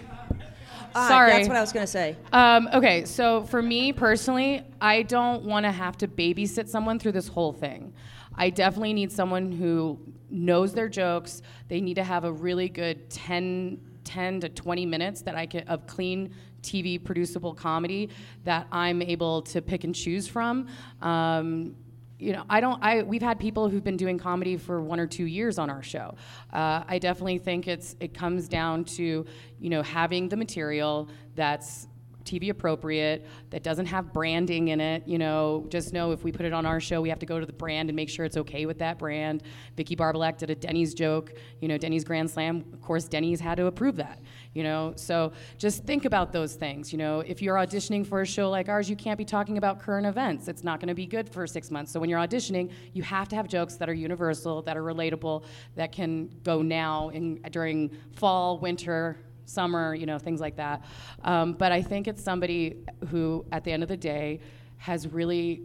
[0.95, 1.31] ah, Sorry.
[1.31, 2.17] That's what I was going to say.
[2.33, 7.13] Um, okay, so for me personally, I don't want to have to babysit someone through
[7.13, 7.93] this whole thing.
[8.41, 9.99] I definitely need someone who
[10.31, 11.43] knows their jokes.
[11.67, 15.67] They need to have a really good 10, 10 to 20 minutes that I can
[15.67, 16.33] of clean
[16.63, 18.09] TV producible comedy
[18.43, 20.67] that I'm able to pick and choose from.
[21.03, 21.75] Um,
[22.17, 22.81] you know, I don't.
[22.83, 25.83] I we've had people who've been doing comedy for one or two years on our
[25.83, 26.15] show.
[26.51, 29.25] Uh, I definitely think it's it comes down to
[29.59, 31.87] you know having the material that's
[32.23, 35.07] TV appropriate that doesn't have branding in it.
[35.07, 37.39] You know, just know if we put it on our show, we have to go
[37.39, 39.43] to the brand and make sure it's okay with that brand.
[39.75, 41.33] Vicki Barbolak did a Denny's joke.
[41.59, 42.65] You know, Denny's Grand Slam.
[42.73, 44.19] Of course, Denny's had to approve that.
[44.53, 46.91] You know, so just think about those things.
[46.91, 49.79] You know, if you're auditioning for a show like ours, you can't be talking about
[49.79, 50.47] current events.
[50.47, 51.91] It's not going to be good for six months.
[51.91, 55.45] So when you're auditioning, you have to have jokes that are universal, that are relatable,
[55.75, 59.17] that can go now in, during fall, winter,
[59.51, 60.83] summer, you know, things like that.
[61.23, 62.77] Um, but I think it's somebody
[63.09, 64.39] who, at the end of the day,
[64.77, 65.63] has really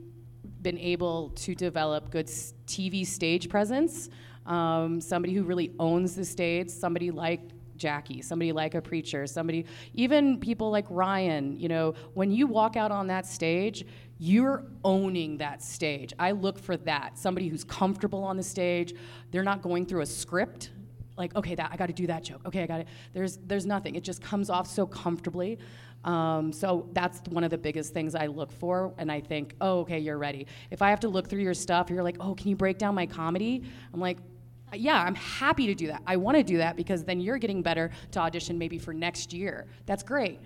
[0.62, 4.10] been able to develop good TV stage presence.
[4.46, 6.70] Um, somebody who really owns the stage.
[6.70, 7.40] Somebody like
[7.76, 11.58] Jackie, somebody like a preacher, somebody, even people like Ryan.
[11.58, 13.84] You know, when you walk out on that stage,
[14.18, 16.12] you're owning that stage.
[16.18, 17.18] I look for that.
[17.18, 18.94] Somebody who's comfortable on the stage.
[19.30, 20.70] They're not going through a script
[21.16, 22.40] like okay that i got to do that joke.
[22.46, 23.94] Okay i got it there's there's nothing.
[23.94, 25.58] It just comes off so comfortably.
[26.04, 29.80] Um, so that's one of the biggest things i look for and i think oh
[29.80, 30.46] okay you're ready.
[30.70, 32.94] If i have to look through your stuff you're like oh can you break down
[32.94, 33.62] my comedy?
[33.92, 34.18] I'm like
[34.74, 36.02] yeah i'm happy to do that.
[36.06, 39.32] I want to do that because then you're getting better to audition maybe for next
[39.32, 39.66] year.
[39.86, 40.40] That's great.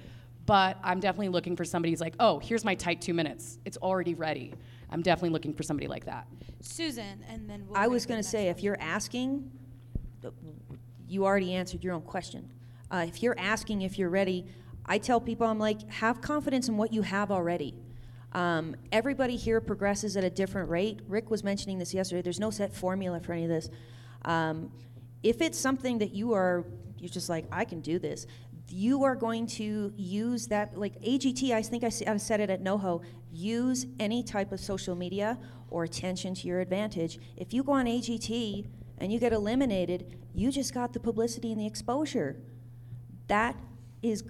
[0.46, 3.58] But i'm definitely looking for somebody who's like oh here's my tight two minutes.
[3.64, 4.54] It's already ready.
[4.90, 6.26] I'm definitely looking for somebody like that.
[6.60, 8.56] Susan, and then we'll I was going to say, one.
[8.56, 9.50] if you're asking,
[11.08, 12.50] you already answered your own question.
[12.90, 14.46] Uh, if you're asking if you're ready,
[14.86, 17.74] I tell people, I'm like, have confidence in what you have already.
[18.32, 21.00] Um, everybody here progresses at a different rate.
[21.08, 22.22] Rick was mentioning this yesterday.
[22.22, 23.68] There's no set formula for any of this.
[24.24, 24.72] Um,
[25.22, 26.64] if it's something that you are,
[26.98, 28.26] you're just like, I can do this,
[28.68, 33.02] you are going to use that, like AGT, I think I said it at NoHo,
[33.32, 35.38] use any type of social media
[35.70, 37.18] or attention to your advantage.
[37.36, 38.66] If you go on AGT
[39.00, 42.36] and you get eliminated, you just got the publicity and the exposure.
[43.28, 43.56] That
[44.02, 44.22] is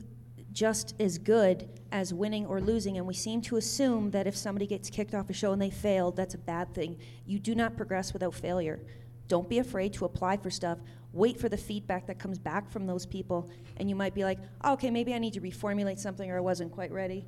[0.53, 4.67] just as good as winning or losing, and we seem to assume that if somebody
[4.67, 6.99] gets kicked off a show and they failed, that's a bad thing.
[7.27, 8.81] You do not progress without failure.
[9.29, 10.79] Don't be afraid to apply for stuff.
[11.13, 14.39] Wait for the feedback that comes back from those people, and you might be like,
[14.63, 17.27] oh, okay, maybe I need to reformulate something or I wasn't quite ready.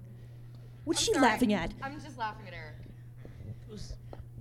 [0.85, 1.73] What's she laughing at?
[1.81, 2.72] I'm just laughing at Eric.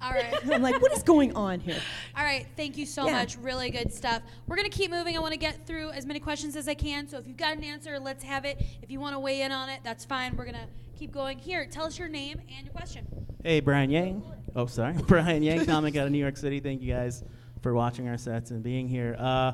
[0.02, 0.34] All right.
[0.52, 1.80] I'm like, what is going on here?
[2.18, 3.14] All right, thank you so Yeah.
[3.14, 3.38] much.
[3.38, 4.22] Really good stuff.
[4.48, 5.16] We're going to keep moving.
[5.16, 7.08] I want to get through as many questions as I can.
[7.08, 8.62] So if you've got an answer, let's have it.
[8.82, 10.36] If you want to weigh in on it, that's fine.
[10.36, 11.38] We're going to keep going.
[11.38, 13.06] Here, tell us your name and your question.
[13.44, 14.24] Hey, Brian Yang.
[14.56, 14.94] Oh, sorry.
[15.08, 16.60] Brian Yang, comic out of New York City.
[16.60, 17.24] Thank you guys
[17.62, 19.16] for watching our sets and being here.
[19.20, 19.54] Uh,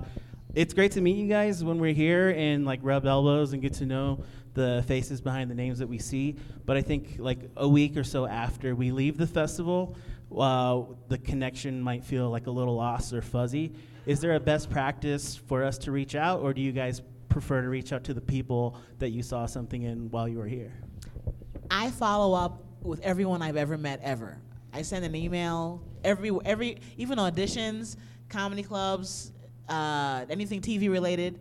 [0.55, 3.73] it's great to meet you guys when we're here and like rub elbows and get
[3.75, 4.23] to know
[4.53, 6.35] the faces behind the names that we see.
[6.65, 9.95] But I think like a week or so after we leave the festival,
[10.35, 13.73] uh, the connection might feel like a little lost or fuzzy.
[14.05, 17.61] Is there a best practice for us to reach out, or do you guys prefer
[17.61, 20.73] to reach out to the people that you saw something in while you were here?
[21.69, 24.37] I follow up with everyone I've ever met ever.
[24.73, 27.97] I send an email every every even auditions,
[28.29, 29.31] comedy clubs,
[29.69, 31.39] uh, anything TV related.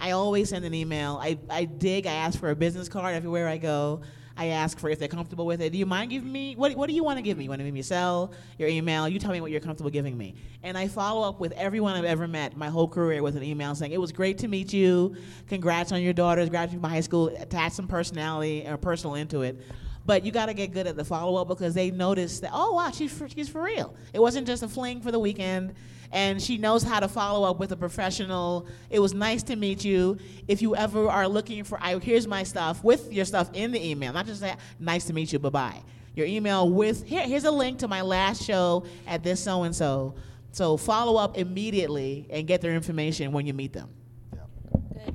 [0.00, 1.18] I always send an email.
[1.20, 2.06] I, I dig.
[2.06, 4.02] I ask for a business card everywhere I go.
[4.38, 5.72] I ask for if they're comfortable with it.
[5.72, 6.74] Do you mind giving me what?
[6.76, 7.44] What do you want to give me?
[7.44, 9.08] You want to give me your cell, your email?
[9.08, 10.36] You tell me what you're comfortable giving me.
[10.62, 13.74] And I follow up with everyone I've ever met, my whole career, with an email
[13.74, 15.16] saying it was great to meet you.
[15.48, 17.28] Congrats on your daughter's graduating from high school.
[17.36, 19.60] Attach some personality or personal into it.
[20.08, 22.72] But you got to get good at the follow up because they notice that oh
[22.72, 23.94] wow she's for, she's for real.
[24.14, 25.74] It wasn't just a fling for the weekend,
[26.12, 28.66] and she knows how to follow up with a professional.
[28.88, 30.16] It was nice to meet you.
[30.48, 33.86] If you ever are looking for, I here's my stuff with your stuff in the
[33.86, 35.82] email, not just that nice to meet you, bye bye.
[36.14, 39.76] Your email with here here's a link to my last show at this so and
[39.76, 40.14] so.
[40.52, 43.90] So follow up immediately and get their information when you meet them.
[44.32, 44.40] Good.
[44.40, 45.14] Media, is that-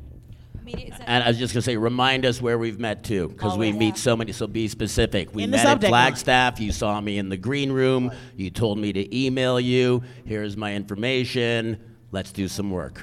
[1.05, 3.79] And I was just gonna say, remind us where we've met too, because we Always.
[3.79, 4.31] meet so many.
[4.31, 5.33] So be specific.
[5.33, 6.07] We In the met at subject line.
[6.11, 6.59] Flagstaff.
[6.59, 8.11] You saw me in the green room.
[8.35, 10.03] You told me to email you.
[10.25, 11.77] Here's my information.
[12.11, 13.01] Let's do some work.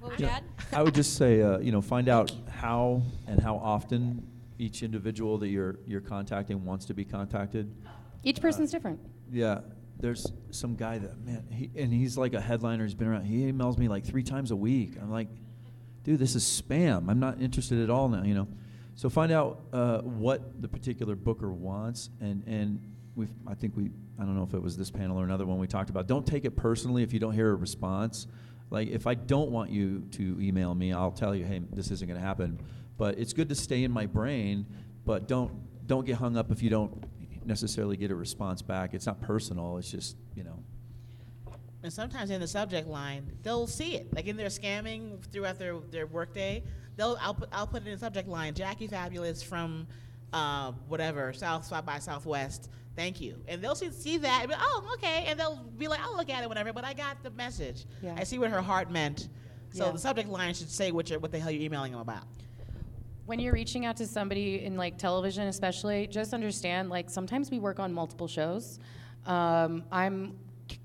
[0.00, 0.28] what would you?
[0.72, 4.26] I would just say, uh, you know, find out how and how often
[4.58, 7.74] each individual that you're you're contacting wants to be contacted.
[8.22, 9.00] Each person's different.
[9.32, 9.60] Yeah,
[9.98, 12.84] there's some guy that man, he, and he's like a headliner.
[12.84, 13.24] He's been around.
[13.24, 14.96] He emails me like three times a week.
[15.00, 15.28] I'm like,
[16.04, 17.08] dude, this is spam.
[17.08, 18.22] I'm not interested at all now.
[18.22, 18.48] You know,
[18.94, 22.80] so find out uh, what the particular booker wants, and and
[23.14, 25.58] we, I think we, I don't know if it was this panel or another one
[25.58, 26.06] we talked about.
[26.06, 28.26] Don't take it personally if you don't hear a response.
[28.70, 32.06] Like if I don't want you to email me, I'll tell you, hey, this isn't
[32.06, 32.60] going to happen.
[32.96, 34.66] But it's good to stay in my brain,
[35.04, 35.52] but don't
[35.86, 37.04] don't get hung up if you don't
[37.44, 38.94] necessarily get a response back.
[38.94, 39.78] It's not personal.
[39.78, 40.62] It's just you know.
[41.82, 44.12] And sometimes in the subject line, they'll see it.
[44.14, 46.62] Like in their scamming throughout their, their workday,
[46.96, 49.86] they'll I'll put, I'll put it in the subject line, Jackie Fabulous from
[50.32, 52.68] uh, whatever, South South by Southwest.
[52.96, 53.36] Thank you.
[53.48, 55.24] And they'll see, see that and be, oh, okay.
[55.28, 57.86] And they'll be like, I'll look at it whenever, but I got the message.
[58.02, 58.14] Yeah.
[58.18, 59.28] I see what her heart meant.
[59.72, 59.92] So Yeah.
[59.92, 62.24] the subject line should say what, you're, what the hell you're emailing them about.
[63.26, 67.60] when you're reaching out to somebody in like television especially just understand like sometimes we
[67.60, 68.80] work on multiple shows
[69.26, 70.36] um, i'm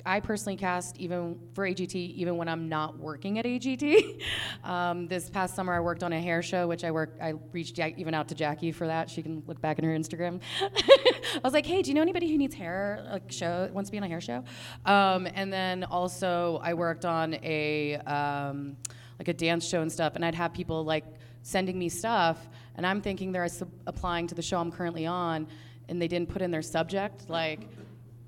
[0.06, 4.22] i personally cast even for agt even when i'm not working at agt
[4.64, 7.76] um, this past summer i worked on a hair show which i work i reached
[7.76, 9.10] Jack, even out to jackie for that.
[9.10, 10.40] She can look back in her instagram.
[10.62, 13.92] I was like hey do you know anybody who needs hair like show wants to
[13.92, 14.44] be on a hair show?
[14.86, 18.78] Um, and then also i worked on a um,
[19.20, 21.06] like a dance show and stuff and i'd have people like
[21.46, 25.48] sending me stuff, and I'm thinking they're sub- applying to the show I'm currently on,
[25.88, 27.62] and they didn't put in their subject, like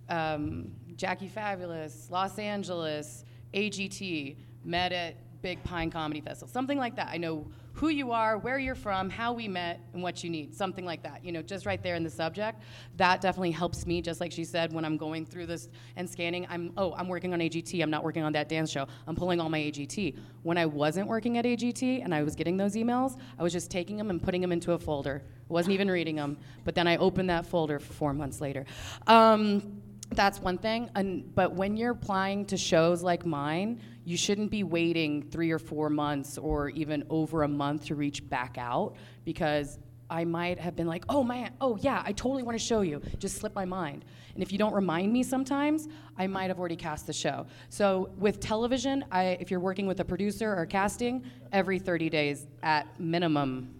[0.08, 3.24] um, Jackie Fabulous, Los Angeles,
[3.54, 4.36] AGT,
[4.66, 7.10] met at Big Pine Comedy Festival, something like that.
[7.10, 10.56] I know who you are, where you're from, how we met, and what you need,
[10.56, 11.24] something like that.
[11.24, 12.64] You know, just right there in the subject.
[12.96, 16.48] That definitely helps me, just like she said, when I'm going through this and scanning.
[16.50, 17.82] I'm oh, I'm working on AGT.
[17.84, 18.88] I'm not working on that dance show.
[19.06, 20.18] I'm pulling all my AGT.
[20.42, 23.70] When I wasn't working at AGT and I was getting those emails, I was just
[23.70, 25.22] taking them and putting them into a folder.
[25.48, 26.38] wasn't even reading them.
[26.64, 28.66] But then I opened that folder four months later.
[29.06, 30.90] Um, that's one thing.
[30.96, 35.60] And, but when you're applying to shows like mine, you shouldn't be waiting three or
[35.60, 38.96] four months or even over a month to reach back out
[39.26, 39.80] because
[40.10, 43.02] I might have been like, oh man, oh yeah, I totally want to show you.
[43.20, 44.06] Just slipped my mind.
[44.34, 45.88] And if you don't remind me sometimes,
[46.18, 47.46] I might have already cast the show.
[47.70, 52.48] So with television, I, if you're working with a producer or casting, every 30 days
[52.64, 53.74] at minimum.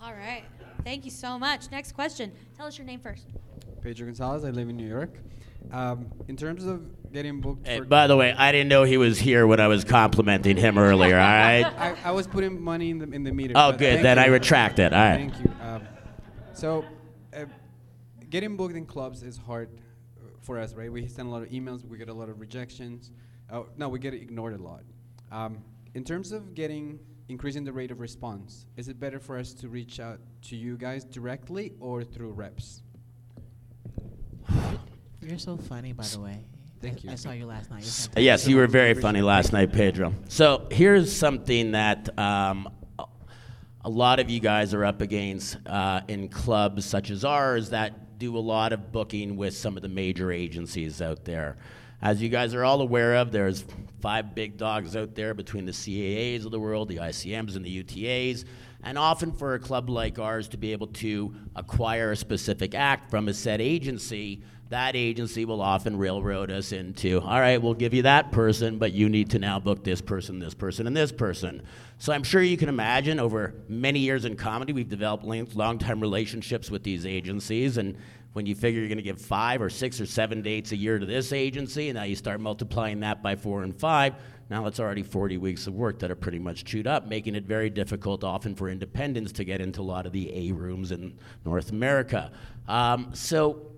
[0.00, 0.44] All right.
[0.84, 1.70] Thank you so much.
[1.70, 2.32] Next question.
[2.56, 3.26] Tell us your name first.
[3.82, 4.44] Pedro Gonzalez.
[4.44, 5.18] I live in New York.
[5.70, 9.18] Um, in terms of getting booked, Hey, by the way, I didn't know he was
[9.18, 11.16] here when I was complimenting him earlier.
[11.16, 11.64] All right.
[11.78, 13.54] I, I was putting money in the in the meter.
[13.56, 14.04] Oh, good.
[14.04, 14.92] Then I retract it.
[14.92, 15.16] All right.
[15.16, 15.52] Thank you.
[15.60, 15.82] Um,
[16.52, 16.84] so,
[17.36, 17.44] uh,
[18.30, 19.68] getting booked in clubs is hard
[20.18, 20.90] uh, for us, right?
[20.90, 21.84] We send a lot of emails.
[21.84, 23.10] We get a lot of rejections.
[23.50, 24.82] Uh, no, we get ignored a lot.
[25.30, 25.58] Um,
[25.94, 29.68] in terms of getting increasing the rate of response, is it better for us to
[29.68, 32.82] reach out to you guys directly or through reps?
[35.22, 36.38] You're so funny, by the way.
[36.80, 37.10] Thank you.
[37.10, 37.84] I saw you last night.
[37.84, 38.20] You're Uh.
[38.20, 40.14] Yes, you were very funny last night, Pedro.
[40.28, 42.68] So here's something that um,
[42.98, 43.04] a-
[43.84, 48.18] a lot of you guys are up against uh, in clubs such as ours that
[48.18, 51.56] do a lot of booking with some of the major agencies out there.
[52.00, 53.64] As you guys are all aware of, there's
[54.00, 57.82] five big dogs out there between the CAAs of the world, the ICMs, and the
[57.84, 58.44] UTAs.
[58.82, 63.10] And often for a club like ours to be able to acquire a specific act
[63.10, 67.92] from a said agency, that agency will often railroad us into, all right, we'll give
[67.92, 71.12] you that person, but you need to now book this person, this person, and this
[71.12, 71.62] person.
[71.98, 76.00] So I'm sure you can imagine over many years in comedy, we've developed long term
[76.00, 77.76] relationships with these agencies.
[77.76, 77.96] And
[78.32, 80.98] when you figure you're going to give five or six or seven dates a year
[80.98, 84.14] to this agency, and now you start multiplying that by four and five,
[84.52, 87.44] now it's already 40 weeks of work that are pretty much chewed up, making it
[87.44, 91.18] very difficult often for independents to get into a lot of the A rooms in
[91.46, 92.30] North America.
[92.68, 93.72] Um, so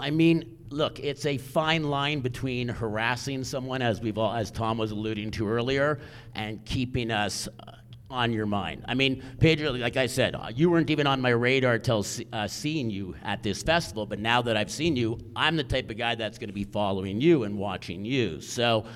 [0.00, 4.78] I mean, look, it's a fine line between harassing someone, as we've all, as Tom
[4.78, 6.00] was alluding to earlier,
[6.34, 7.72] and keeping us uh,
[8.10, 8.84] on your mind.
[8.88, 12.48] I mean, Pedro, like I said, uh, you weren't even on my radar se- uh,
[12.48, 15.96] seeing you at this festival, but now that I've seen you, I'm the type of
[15.96, 18.40] guy that's going to be following you and watching you.
[18.40, 18.86] So.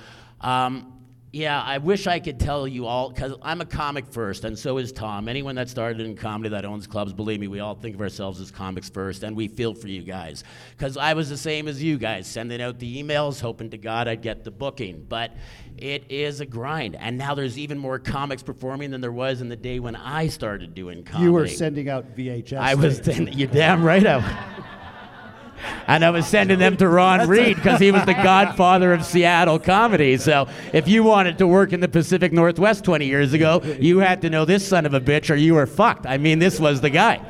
[0.41, 1.00] Um,
[1.33, 4.77] Yeah, I wish I could tell you all because I'm a comic first, and so
[4.77, 5.29] is Tom.
[5.29, 8.41] Anyone that started in comedy that owns clubs, believe me, we all think of ourselves
[8.41, 10.43] as comics first, and we feel for you guys.
[10.77, 14.09] Because I was the same as you guys, sending out the emails, hoping to God
[14.09, 15.05] I'd get the booking.
[15.07, 15.31] But
[15.77, 19.47] it is a grind, and now there's even more comics performing than there was in
[19.47, 21.27] the day when I started doing comedy.
[21.27, 22.57] You were sending out VHS.
[22.57, 22.99] I was.
[22.99, 23.37] tapes.
[23.37, 24.05] you're damn right.
[24.05, 24.25] I was.
[25.87, 29.59] And I was sending them to Ron Reed because he was the godfather of Seattle
[29.59, 30.17] comedy.
[30.17, 34.21] So if you wanted to work in the Pacific Northwest 20 years ago, you had
[34.21, 36.05] to know this son of a bitch or you were fucked.
[36.05, 37.21] I mean, this was the guy.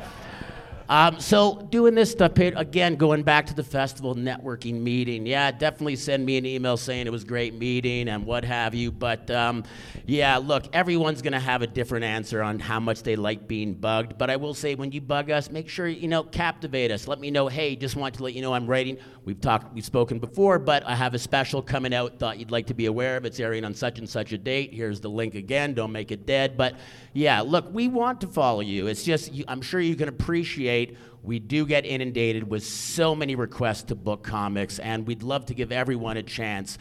[0.92, 5.96] Um, so doing this stuff, again, going back to the festival networking meeting, yeah, definitely
[5.96, 8.92] send me an email saying it was a great meeting and what have you.
[8.92, 9.64] But um,
[10.04, 13.72] yeah, look, everyone's going to have a different answer on how much they like being
[13.72, 14.18] bugged.
[14.18, 17.08] But I will say, when you bug us, make sure you know captivate us.
[17.08, 18.98] Let me know, hey, just want to let you know I'm writing.
[19.24, 22.18] We've talked, we've spoken before, but I have a special coming out.
[22.18, 23.24] Thought you'd like to be aware of.
[23.24, 24.74] It's airing on such and such a date.
[24.74, 25.72] Here's the link again.
[25.72, 26.58] Don't make it dead.
[26.58, 26.74] But
[27.14, 28.88] yeah, look, we want to follow you.
[28.88, 30.81] It's just you, I'm sure you can appreciate
[31.22, 35.54] we do get inundated with so many requests to book comics, and we'd love to
[35.54, 36.78] give everyone a chance,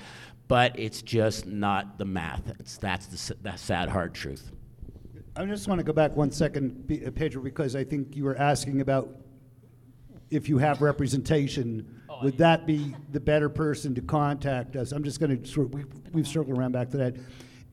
[0.48, 2.54] but it's just not the math.
[2.60, 4.52] It's, that's the, the sad, hard truth.
[5.36, 8.36] I just want to go back one second, uh, Pedro, because I think you were
[8.36, 9.10] asking about
[10.30, 14.92] if you have representation, would that be the better person to contact us?
[14.92, 15.84] I'm just going to sort we,
[16.14, 17.16] we've circled around back to that.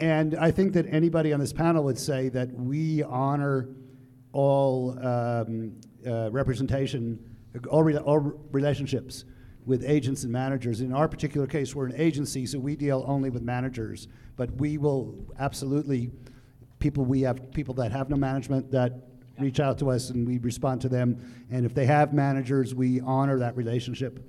[0.01, 3.69] And I think that anybody on this panel would say that we honor
[4.33, 5.73] all um,
[6.07, 7.19] uh, representation,
[7.71, 8.19] all, re- all
[8.53, 9.25] relationships
[9.67, 10.81] with agents and managers.
[10.81, 14.09] In our particular case, we're an agency, so we deal only with managers.
[14.37, 16.11] But we will absolutely,
[16.79, 20.39] people we have people that have no management that reach out to us and we
[20.39, 21.47] respond to them.
[21.51, 24.25] And if they have managers, we honor that relationship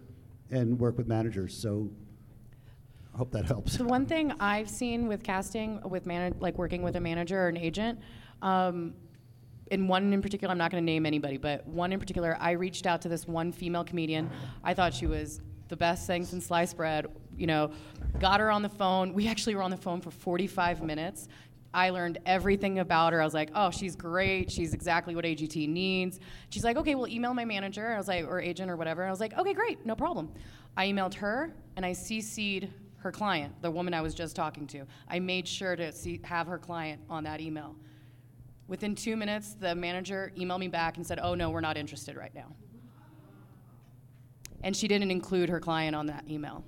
[0.52, 1.56] and work with managers.
[1.56, 1.90] So
[3.14, 3.78] I hope that helps.
[3.78, 7.48] The one thing I've seen with casting, with man- like working with a manager or
[7.48, 8.00] an agent,
[8.42, 8.94] um,
[9.72, 12.52] in one in particular, I'm not going to name anybody, but one in particular, I
[12.52, 14.30] reached out to this one female comedian.
[14.64, 17.08] I thought she was the best thing since sliced bread.
[17.38, 17.72] You know,
[18.20, 19.14] got her on the phone.
[19.14, 21.28] We actually were on the phone for 45 minutes.
[21.74, 23.22] I learned everything about her.
[23.22, 24.52] I was like, oh, she's great.
[24.52, 26.20] She's exactly what AGT needs.
[26.50, 27.94] She's like, okay, well, email my manager.
[27.94, 29.06] I was like, or agent or whatever.
[29.06, 30.32] I was like, okay, great, no problem.
[30.76, 34.86] I emailed her and I CC'd her client, the woman I was just talking to.
[35.08, 37.76] I made sure to see, have her client on that email.
[38.70, 42.16] Within two minutes, the manager emailed me back and said, oh, no, we're not interested
[42.16, 42.54] right now.
[44.64, 46.64] And she didn't include her client on that email.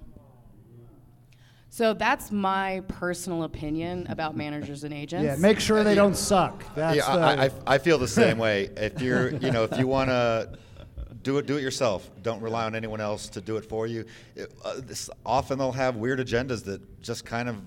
[1.69, 5.25] So that's my personal opinion about managers and agents.
[5.25, 6.65] Yeah, make sure they don't suck.
[6.73, 8.69] That's yeah, I, I, I feel the same way.
[8.75, 10.57] If you're, you know, if you want to
[11.21, 12.09] do it, do it yourself.
[12.23, 14.05] Don't rely on anyone else to do it for you.
[14.35, 17.57] It, uh, this, often they'll have weird agendas that just kind of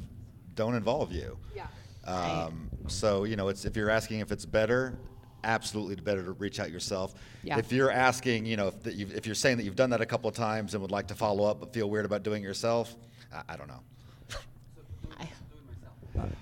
[0.54, 1.38] don't involve you.
[1.54, 1.66] Yeah.
[2.06, 4.98] Um, so you know, it's if you're asking if it's better,
[5.42, 7.14] absolutely better to reach out yourself.
[7.42, 7.58] Yeah.
[7.58, 10.00] If you're asking, you know, if, that you've, if you're saying that you've done that
[10.00, 12.42] a couple of times and would like to follow up but feel weird about doing
[12.42, 12.94] it yourself,
[13.32, 13.80] I, I don't know.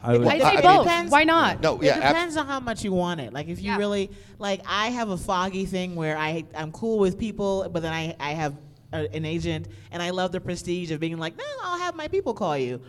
[0.03, 0.85] I would, I say I- I- both.
[0.85, 1.61] depends- Why not?
[1.63, 3.33] No, yeah, it ab- depends on how much you want it.
[3.33, 3.79] Like if you Yeah.
[3.79, 7.93] really like, I have a foggy thing where I I'm cool with people, but then
[7.93, 8.55] I I have
[8.93, 12.07] a, an agent, and I love the prestige of being like, no, I'll have my
[12.09, 12.83] people call you.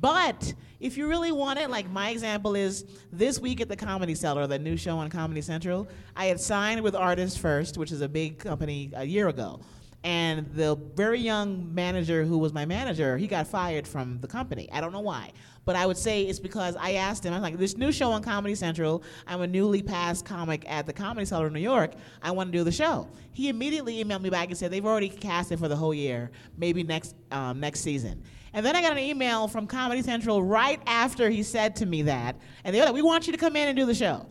[0.00, 4.14] But if you really want it, like my example is this week at the Comedy
[4.14, 8.00] Cellar, the new show on Comedy Central, I had signed with Artists First, which is
[8.00, 9.60] a big company, a year ago.
[10.04, 14.68] And the very young manager who was my manager, he got fired from the company.
[14.70, 15.32] I don't know why.
[15.64, 18.22] But I would say it's because I asked him, I'm like, this new show on
[18.22, 21.92] Comedy Central, I'm a newly passed comic at the Comedy Cellar in New York.
[22.22, 23.08] I want to do the show.
[23.32, 26.30] He immediately emailed me back and said, they've already cast it for the whole year,
[26.56, 28.22] maybe next, um, next season.
[28.58, 32.02] And then I got an email from Comedy Central right after he said to me
[32.02, 32.34] that.
[32.64, 34.26] And they were like, we want you to come in and do the show.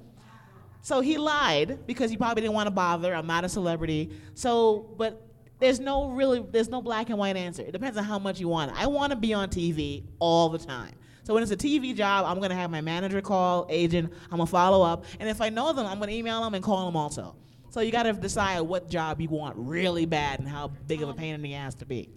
[0.82, 3.15] So he lied because he probably didn't want to bother.
[3.15, 4.11] I'm not a celebrity.
[4.34, 5.25] So, but
[5.59, 7.61] there's no really, there's no black and white answer.
[7.61, 8.73] It depends on how much you want.
[8.78, 10.91] I want to be on TV all the time.
[11.23, 14.11] So when it's a TV job, I'm gonna have my manager call, agent.
[14.25, 16.86] I'm gonna follow up, and if I know them, I'm gonna email them and call
[16.86, 17.38] them also.
[17.69, 21.13] So you gotta decide what job you want really bad and how big of a
[21.13, 22.09] pain in the ass to be.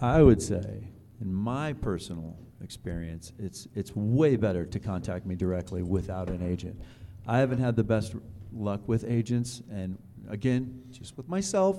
[0.00, 0.84] I would say,
[1.20, 6.80] in my personal experience, it's it's way better to contact me directly without an agent.
[7.26, 8.20] I haven't had the best r-
[8.52, 9.98] luck with agents, and
[10.28, 11.78] again, just with myself,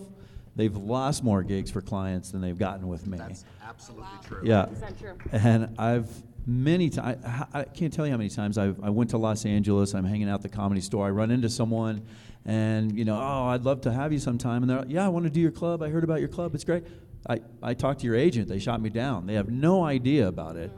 [0.55, 3.17] they've lost more gigs for clients than they've gotten with me.
[3.17, 4.41] That's absolutely true.
[4.43, 4.65] Yeah.
[4.65, 5.17] 100% true.
[5.31, 6.09] And I've
[6.45, 9.45] many times, I, I can't tell you how many times I've, I went to Los
[9.45, 12.01] Angeles, I'm hanging out at the comedy store, I run into someone,
[12.45, 14.63] and, you know, oh, I'd love to have you sometime.
[14.63, 15.83] And they're like, yeah, I want to do your club.
[15.83, 16.55] I heard about your club.
[16.55, 16.85] It's great.
[17.29, 18.47] I, I talked to your agent.
[18.47, 19.25] They shot me down.
[19.27, 20.71] They have no idea about it.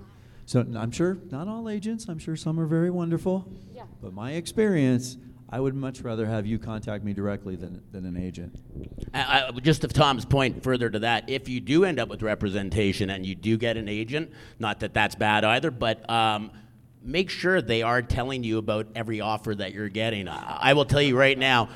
[0.45, 2.07] So I'm sure not all agents.
[2.09, 3.47] I'm sure some are very wonderful.
[3.71, 3.83] Yeah.
[4.01, 8.17] But my experience, I would much rather have you contact me directly than, than an
[8.17, 8.59] agent.
[9.13, 12.23] I, I- just to Tom's point, further to that, if you do end up with
[12.23, 16.49] representation and you do get an agent, not that that's bad either, but um,
[17.03, 20.27] make sure they are telling you about every offer that you're getting.
[20.27, 21.69] I, I will tell you right now.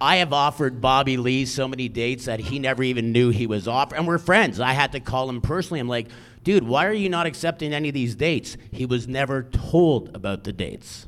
[0.00, 3.68] I have offered Bobby Lee so many dates that he never even knew he was
[3.68, 4.60] offered, and we're friends.
[4.60, 5.80] I had to call him personally.
[5.80, 6.08] I'm like,
[6.42, 8.56] dude, why are you not accepting any of these dates?
[8.70, 11.06] He was never told about the dates.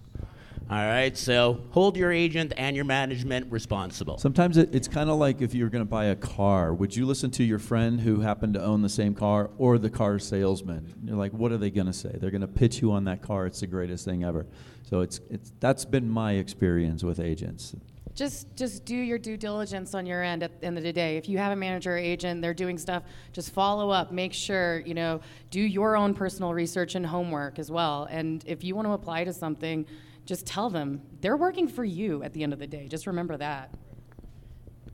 [0.69, 4.19] All right, so hold your agent and your management responsible.
[4.19, 6.75] Sometimes it, it's kind of like if you're going to buy a car.
[6.75, 9.91] Would you listen to your friend who happened to own the same car or the
[9.91, 10.93] car salesman?
[11.05, 12.17] You're like, what are they going to say?
[12.21, 13.47] They're going to pitch you on that car.
[13.47, 14.45] It's the greatest thing ever.
[14.83, 17.77] So it's, it's, that's been my experience with agents.
[18.17, 21.19] Just just do your due diligence on your end at the end of the day.
[21.19, 23.03] If you have a manager or agent, they're doing stuff,
[23.33, 27.71] just follow up, make sure, you know, do your own personal research and homework as
[27.71, 28.09] well.
[28.11, 29.85] And if you want to apply to something,
[30.25, 32.89] just tell them they're working for you at the end of the day.
[32.89, 33.71] Just remember that.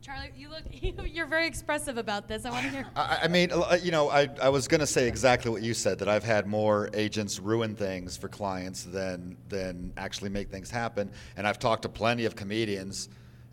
[0.03, 0.64] Charlie, you look,
[1.14, 2.44] you're very expressive about this.
[2.44, 2.86] I want to hear.
[2.96, 5.74] I, I mean, uh, you know, I, I was going to say exactly what you
[5.74, 10.72] said that I've had more agents ruin things for clients than than actually make things
[10.72, 11.09] happen.
[11.36, 13.11] And I've talked to plenty of comedians,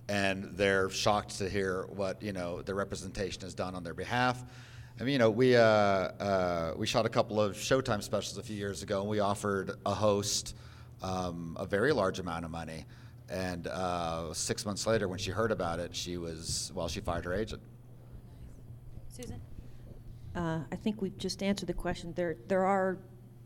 [0.08, 4.44] and they're shocked to hear what you know their representation has done on their behalf.
[5.00, 8.44] I mean, you know, we uh, uh, we shot a couple of Showtime specials a
[8.44, 10.56] few years ago, and we offered a host
[11.04, 12.86] um, a very large amount of money.
[13.30, 17.26] And uh, six months later, when she heard about it, she was well, she fired
[17.26, 17.62] her agent.
[19.08, 19.40] Susan?
[20.36, 22.14] Uh, I think we've just answered the question.
[22.16, 22.98] There, there are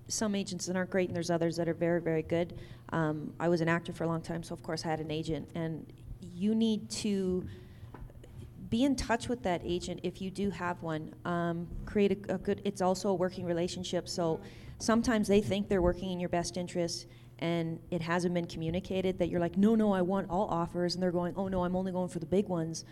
[0.08, 2.60] some agents that aren't great, and there's others that are very, very good.
[2.90, 5.12] Um, I was an actor for a long time, so of course I had an
[5.12, 7.46] agent, and you need to
[8.70, 11.14] be in touch with that agent if you do have one.
[11.26, 12.62] Um, create a, a good.
[12.66, 14.40] It's also a working relationship, so
[14.80, 17.08] sometimes they think they're working in your best interest.
[17.40, 21.04] And it hasn't been communicated that you're like, no, no, I want all offers, and
[21.04, 22.86] they're going, oh no, I'm only going for the big ones.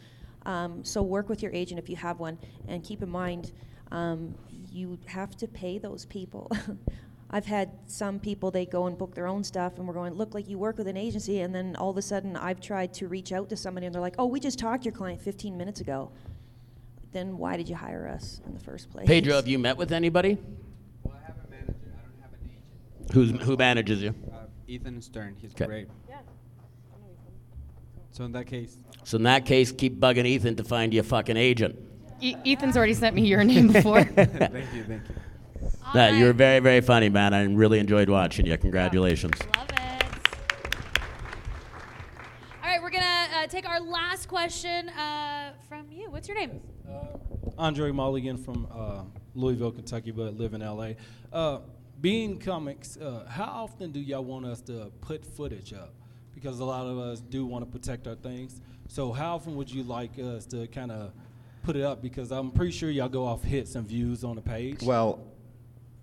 [0.45, 2.37] Um, so work with your agent if you have one,
[2.67, 3.51] and keep in mind
[3.91, 4.35] um,
[4.71, 6.51] you have to pay those people.
[7.33, 10.33] I've had some people they go and book their own stuff, and we're going, look,
[10.33, 13.07] like you work with an agency, and then all of a sudden I've tried to
[13.07, 15.57] reach out to somebody, and they're like, oh, we just talked to your client 15
[15.57, 16.11] minutes ago.
[17.13, 19.07] Then why did you hire us in the first place?
[19.07, 20.37] Pedro, have you met with anybody?
[21.03, 21.93] Well, I have a manager.
[21.93, 22.63] I don't have an agent.
[23.14, 24.16] Who's, who manages you?
[24.32, 25.36] Uh, Ethan Stern.
[25.41, 25.66] He's 'Kay.
[25.66, 25.88] great.
[28.12, 31.04] So in that case, So in that case, keep bugging Ethan to find you a
[31.04, 31.78] fucking agent.
[32.20, 34.04] E- Ethan's already sent me your name before.
[34.16, 35.16] thank you, thank you.
[35.95, 37.34] Nah, you were very, very funny, man.
[37.34, 38.58] I really enjoyed watching you.
[38.58, 39.34] Congratulations.
[39.58, 40.04] Love it.
[42.64, 46.12] All right, we're going to uh, take our last question uh, from you.
[46.12, 46.60] What's your name?
[47.58, 49.04] Andre Mulligan from uh,
[49.36, 50.91] Louisville, Kentucky, but live in LA.
[52.02, 55.93] Being comics, uh, how often do y'all want us to put footage up?
[56.34, 58.60] Because a lot of us do want to protect our things.
[58.88, 61.14] So how often would you like us to kind of
[61.62, 62.02] put it up?
[62.02, 64.82] Because I'm pretty sure y'all go off hits and views on the page.
[64.82, 65.20] Well,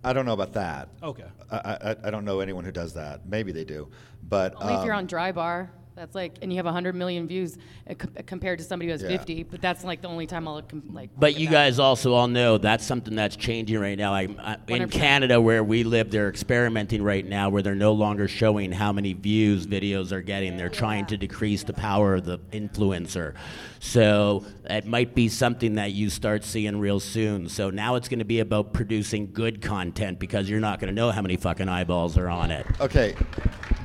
[0.04, 0.88] I don't know about that.
[1.02, 1.24] Okay.
[1.50, 3.28] I, I, I don't know anyone who does that.
[3.28, 3.88] Maybe they do,
[4.28, 5.68] but Only if you're um, on Dry Bar.
[5.98, 7.58] That's like, and you have 100 million views
[7.90, 9.08] uh, com- compared to somebody who has Yeah.
[9.08, 9.42] 50.
[9.42, 11.10] But that's like the only time I'll com- like.
[11.18, 14.12] But you guys also all know that's something that's changing right now.
[14.12, 14.92] Like uh, in 100%.
[14.92, 19.12] Canada, where we live, they're experimenting right now, where they're no longer showing how many
[19.12, 20.56] views videos are getting.
[20.56, 23.34] They're trying to decrease the power of the influencer.
[23.80, 27.48] So it might be something that you start seeing real soon.
[27.48, 30.94] So now it's going to be about producing good content because you're not going to
[30.94, 32.66] know how many fucking eyeballs are on it.
[32.80, 33.16] Okay,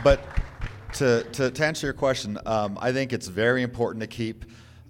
[0.03, 0.23] but
[0.93, 4.45] to, to, to answer your question, um, I think it's very important to keep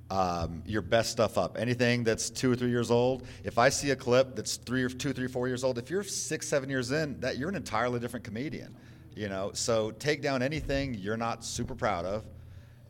[0.10, 1.58] um, your best stuff up.
[1.58, 4.90] Anything that's two or three years old, if I see a clip that's three or
[4.90, 8.00] two, three, four years old, if you're six, seven years in, that you're an entirely
[8.00, 8.76] different comedian.
[9.16, 12.26] You know, so take down anything you're not super proud of,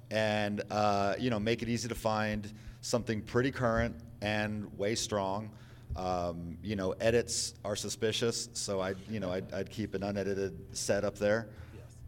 [0.09, 2.51] and uh, you know, make it easy to find
[2.81, 5.49] something pretty current and way strong.
[5.95, 10.75] Um, you know, edits are suspicious, so I, you know, I'd, I'd keep an unedited
[10.75, 11.49] set up there.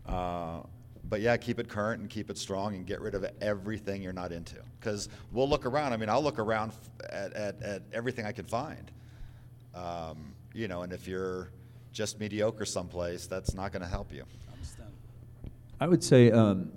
[0.06, 0.62] Uh,
[1.10, 4.14] but yeah, keep it current and keep it strong and get rid of everything you're
[4.14, 4.56] not into.
[4.80, 5.94] Because we'll look around.
[5.94, 6.74] I mean, I'll look around
[7.10, 8.92] at, at, at everything I can find.
[9.74, 11.52] Um, you know, and if you're
[11.92, 14.24] just mediocre someplace, that's not going to help you.
[15.80, 16.72] I would say um,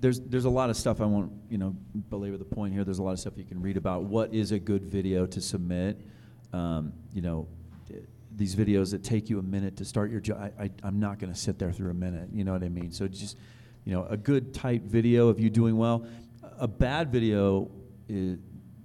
[0.00, 1.74] there's there's a lot of stuff I won't you know
[2.10, 2.84] belabor the point here.
[2.84, 5.40] There's a lot of stuff you can read about what is a good video to
[5.40, 6.00] submit.
[6.52, 7.48] Um, you know,
[8.36, 10.52] these videos that take you a minute to start your job.
[10.58, 12.28] I, I, I'm not going to sit there through a minute.
[12.32, 12.92] You know what I mean?
[12.92, 13.38] So just
[13.86, 16.04] you know, a good tight video of you doing well.
[16.58, 17.70] A bad video
[18.08, 18.36] is,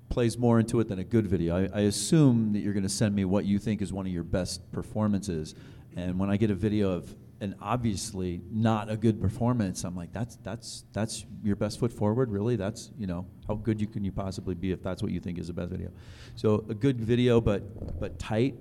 [0.09, 1.57] plays more into it than a good video.
[1.57, 4.13] I, I assume that you're going to send me what you think is one of
[4.13, 5.55] your best performances,
[5.95, 10.13] And when I get a video of an obviously not a good performance, I'm like,
[10.13, 12.55] that's that's that's your best foot forward, really.
[12.55, 15.39] That's you know how good you can you possibly be if that's what you think
[15.39, 15.89] is the best video.
[16.35, 18.55] So a good video, but but tight.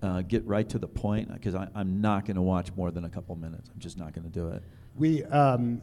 [0.00, 3.08] Uh, get right to the point because I'm not going to watch more than a
[3.08, 3.68] couple minutes.
[3.68, 4.62] I'm just not going to do it.
[4.98, 5.80] We, um,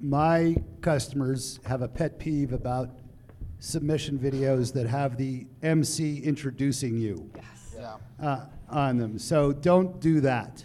[0.00, 2.90] my customers have a pet peeve about
[3.58, 7.30] submission videos that have the MC introducing you
[8.20, 9.18] uh, on them.
[9.18, 10.64] So don't do that.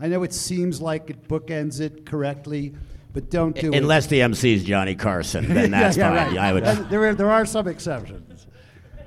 [0.00, 2.74] I know it seems like it bookends it correctly,
[3.12, 3.76] but don't do it.
[3.76, 6.34] Unless the MC is Johnny Carson, then that's yeah, yeah, fine.
[6.36, 6.44] right.
[6.44, 6.62] I would.
[6.64, 8.46] And there, are- there are some exceptions.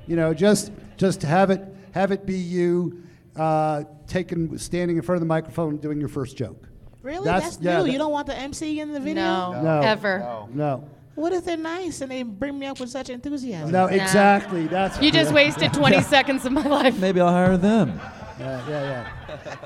[0.06, 3.04] You know, just just have it have it be you
[3.36, 6.68] uh, taking standing in front of the microphone doing your first joke.
[7.02, 7.24] Really?
[7.24, 7.84] That's- That's, yeah, new.
[7.84, 9.22] that- you don't want the MC in the video?
[9.52, 9.80] No, No.
[9.80, 10.46] ever.
[10.54, 10.84] No.
[11.14, 13.70] What if they're nice and they bring me up with such enthusiasm?
[13.70, 14.66] No, exactly.
[14.66, 16.98] That's You just wasted 20 seconds of my life.
[16.98, 18.00] Maybe I'll hire them.
[18.40, 19.06] Yeah, yeah, yeah.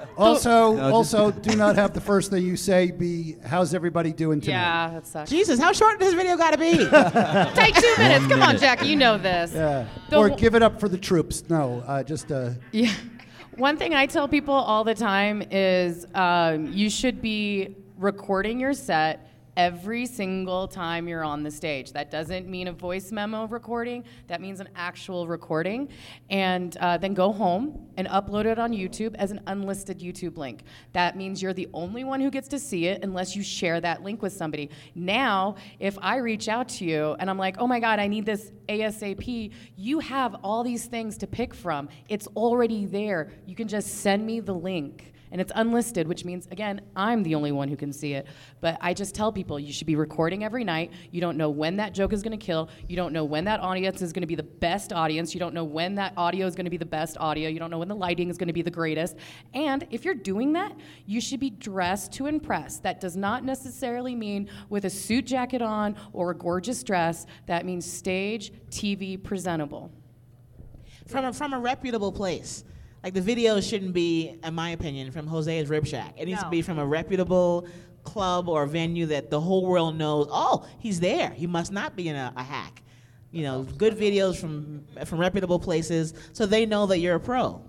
[0.19, 4.41] Also, No, also, do not have the first thing you say be "How's everybody doing
[4.41, 5.31] tonight?" Yeah, that sucks.
[5.31, 6.73] Jesus, how short does this video got to be?
[7.55, 8.27] Take two minutes.
[8.27, 8.61] Come on, minute.
[8.61, 8.89] Jackie.
[8.89, 9.53] You know this.
[9.55, 9.87] Yeah.
[10.11, 11.45] The or w- give it up for the troops.
[11.49, 12.91] No, uh, just uh, Yeah.
[13.57, 18.75] One thing I tell people all the time is um, you should be recording your
[18.75, 19.26] set
[19.57, 21.93] every single time you're on the stage.
[21.93, 25.89] That doesn't mean a voice memo recording, that means an actual recording.
[26.31, 30.65] And uh, then go home and upload it on YouTube as an unlisted YouTube link.
[30.93, 34.03] That means you're the only one who gets to see it unless you share that
[34.03, 34.71] link with somebody.
[34.95, 38.27] Now, if I reach out to you and I'm like, oh my God, I need
[38.27, 41.89] this ASAP, you have all these things to pick from.
[42.09, 43.31] It's already there.
[43.47, 45.13] You can just send me the link.
[45.31, 48.27] And it's unlisted, which means, again, I'm the only one who can see it.
[48.61, 50.93] But I just tell people you should be recording every night.
[51.11, 52.69] You don't know when that joke is going to kill.
[52.89, 55.35] You don't know when that audience is going to be the best audience.
[55.35, 57.49] You don't know when that audio is going to be the best audio.
[57.49, 59.17] You don't know when the lighting is going to be the greatest.
[59.55, 62.79] And if you're doing that, you should be dressed to impress.
[62.79, 67.27] That does not necessarily mean with a suit jacket on or a gorgeous dress.
[67.47, 69.91] That means stage, TV, presentable.
[71.07, 72.65] from a, from a reputable place.
[73.07, 76.15] Like the video shouldn't be, in my opinion, from Jose's Rib Shack.
[76.17, 77.69] It needs to be from a reputable
[78.03, 80.27] club or venue that the whole world knows.
[80.29, 81.31] Oh, he's there.
[81.31, 82.83] He must not be in a, a hack.
[83.31, 87.63] You know, good videos from from reputable places, so they know that you're a pro.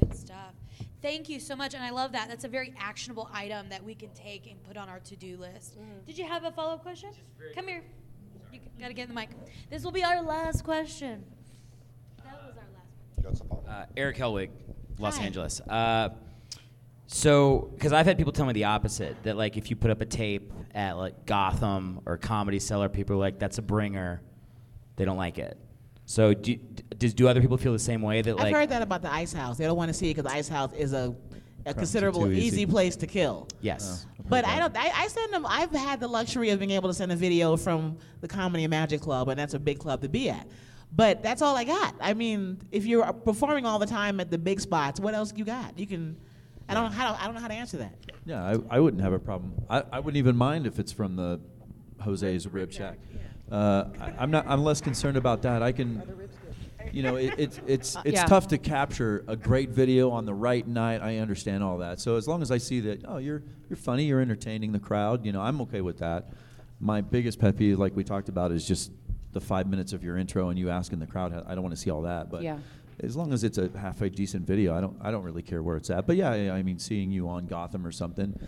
[0.00, 0.54] Good stuff.
[1.02, 2.30] Thank you so much, and I love that.
[2.30, 5.78] That's a very actionable item that we can take and put on our to-do list.
[5.78, 6.06] Mm.
[6.06, 7.10] Did you have a follow-up question?
[7.54, 7.84] Come here.
[8.50, 9.28] You got to get in the mic.
[9.68, 11.26] This will be our last question.
[13.26, 13.68] That was our last.
[13.68, 14.50] Uh, Eric Helwig,
[14.98, 15.24] Los Hi.
[15.24, 15.60] Angeles.
[15.60, 16.10] Uh,
[17.08, 20.00] so, because I've had people tell me the opposite that like if you put up
[20.00, 24.22] a tape at like Gotham or Comedy Cellar, people are like, "That's a bringer."
[24.96, 25.58] They don't like it.
[26.04, 26.56] So, do
[26.98, 28.54] does do other people feel the same way that I've like?
[28.54, 29.58] heard that about the Ice House.
[29.58, 31.14] They don't want to see it because the Ice House is a,
[31.64, 32.46] a considerable easy.
[32.46, 32.66] easy.
[32.66, 33.48] place to kill.
[33.60, 34.06] Yes.
[34.28, 34.76] But I don't.
[34.76, 35.46] I, I send them.
[35.46, 38.70] I've had the luxury of being able to send a video from the Comedy and
[38.70, 40.46] Magic Club, and that's a big club to be at.
[40.96, 41.94] But that's all I got.
[42.00, 45.44] I mean, if you're performing all the time at the big spots, what else you
[45.44, 45.78] got?
[45.78, 46.16] You can.
[46.68, 46.84] I don't.
[46.84, 47.94] know How, I don't know how to answer that.
[48.24, 49.52] Yeah, I, I wouldn't have a problem.
[49.68, 51.38] I, I wouldn't even mind if it's from the
[52.02, 52.98] Jose's Rib Shack.
[53.52, 54.46] Uh, I, I'm not.
[54.48, 55.62] I'm less concerned about that.
[55.62, 56.02] I can.
[56.92, 58.24] You know, it, it's it's it's Yeah.
[58.24, 61.02] tough to capture a great video on the right night.
[61.02, 62.00] I understand all that.
[62.00, 65.26] So as long as I see that, oh, you're you're funny, you're entertaining the crowd.
[65.26, 66.30] You know, I'm okay with that.
[66.80, 68.92] My biggest pet peeve, like we talked about, is just
[69.36, 71.30] the five minutes of your intro and you asking the crowd.
[71.46, 72.30] I don't want to see all that.
[72.30, 72.58] But Yeah.
[73.00, 75.76] as long as it's a halfway decent video, I don't I don't really care where
[75.76, 76.06] it's at.
[76.06, 78.38] But yeah, I, I mean, seeing you on Gotham or something,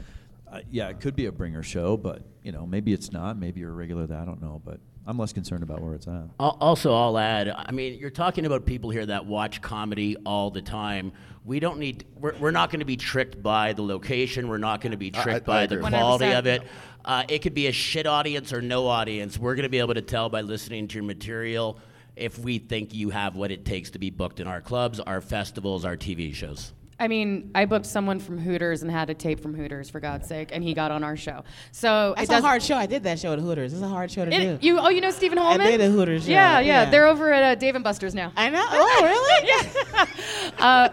[0.51, 3.36] uh, yeah, it could be a bringer show, but you know, maybe it's not.
[3.39, 4.18] Maybe you're a regular there.
[4.18, 6.24] I don't know, but I'm less concerned about where it's at.
[6.38, 7.48] Also, I'll add.
[7.48, 11.12] I mean, you're talking about people here that watch comedy all the time.
[11.46, 12.04] We don't need.
[12.14, 14.48] We're, we're not going to be tricked by the location.
[14.48, 16.62] We're not going to be tricked I by the quality of it.
[17.06, 19.38] Uh, it could be a shit audience or no audience.
[19.38, 21.78] We're going to be able to tell by listening to your material
[22.14, 25.22] if we think you have what it takes to be booked in our clubs, our
[25.22, 26.74] festivals, our TV shows.
[27.01, 30.26] I mean, I booked someone from Hooters and had a tape from Hooters for God's
[30.26, 31.44] sake, and he got on our show.
[31.70, 32.74] So That's it a hard show.
[32.76, 33.72] I did that show at Hooters.
[33.72, 34.66] It's a hard show to It, do.
[34.66, 35.61] you oh you know Stephen Holman?
[35.61, 36.90] I did a Hooters show, Yeah, yeah, yeah.
[36.90, 38.32] They're over at uh, Dave and Buster's now.
[38.36, 38.64] I know.
[38.68, 39.49] Oh, really?
[39.49, 40.07] yeah.
[40.59, 40.88] Uh,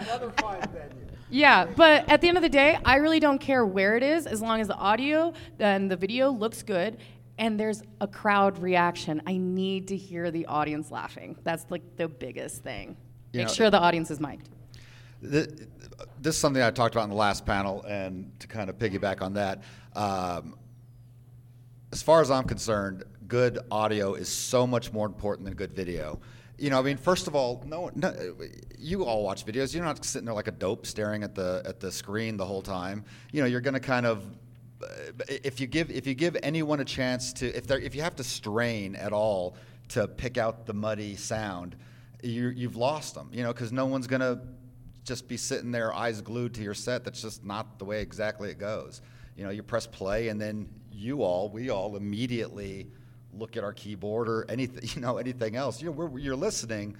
[1.31, 4.27] yeah, but at the end of the day, I really don't care where it is
[4.27, 6.97] as long as the audio and the video looks good
[7.39, 9.21] and there's a crowd reaction.
[9.25, 11.35] I need to hear the audience laughing.
[11.43, 12.95] That's like the biggest thing.
[13.33, 14.49] You Make know- sure the audience is mic'd.
[15.29, 15.49] Th-
[16.25, 19.21] This is something I talked about in the last panel, and to kind of piggyback
[19.21, 19.61] on that,
[19.95, 20.57] um,
[21.91, 26.19] as far as I'm concerned, good audio is so much more important than good video.
[26.57, 28.11] you know, I mean, first of all, no, no,
[28.75, 29.71] you all watch videos.
[29.75, 32.63] You're not sitting there like a dope staring at the at the screen the whole
[32.63, 33.05] time.
[33.31, 34.25] You know, you're going to kind of
[34.81, 34.87] uh,
[35.27, 38.15] if you give if you give anyone a chance to if they if you have
[38.15, 39.57] to strain at all
[39.89, 41.75] to pick out the muddy sound,
[42.23, 43.29] you you've lost them.
[43.31, 44.39] You know, because no one's going to
[45.05, 47.05] just be sitting there eyes glued to your set.
[47.05, 49.01] That's just not the way exactly it goes.
[49.37, 52.87] You know, you press play and then you all, we all immediately
[53.31, 55.81] look at our keyboard or anything, you know, anything else.
[55.81, 56.97] You know, you're listening,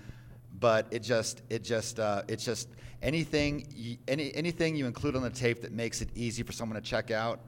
[0.60, 2.70] but it just, it just, uh, it's just
[3.02, 6.88] anything, any, anything you include on the tape that makes it easy for someone to
[6.88, 7.40] check out.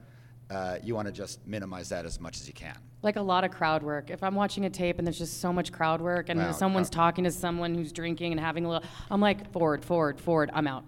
[0.50, 2.76] Uh, you want to just minimize that as much as you can.
[3.02, 4.10] Like a lot of crowd work.
[4.10, 6.88] If I'm watching a tape and there's just so much crowd work and Wow, someone's
[6.90, 10.50] crowd- talking to someone who's drinking and having a little, I'm like, forward, forward, forward,
[10.52, 10.84] I'm out.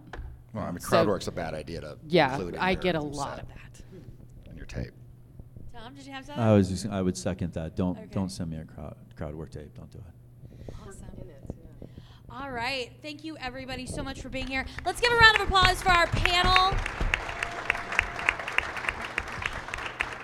[0.53, 2.81] Well, I mean, So- crowd work's a bad idea to Yeah, include in I your
[2.81, 4.51] get a lot of that.
[4.51, 4.91] On your tape.
[5.73, 6.43] Tom, did you have something?
[6.43, 7.77] I was just, I would second that.
[7.77, 8.09] Don't Okay.
[8.11, 9.73] don't send me a crowd crowd work tape.
[9.77, 10.75] Don't do it.
[10.87, 11.07] Awesome.
[12.33, 12.91] All right.
[13.03, 14.65] Thank you, everybody, so much for being here.
[14.85, 16.75] Let's give a round of applause for our panel.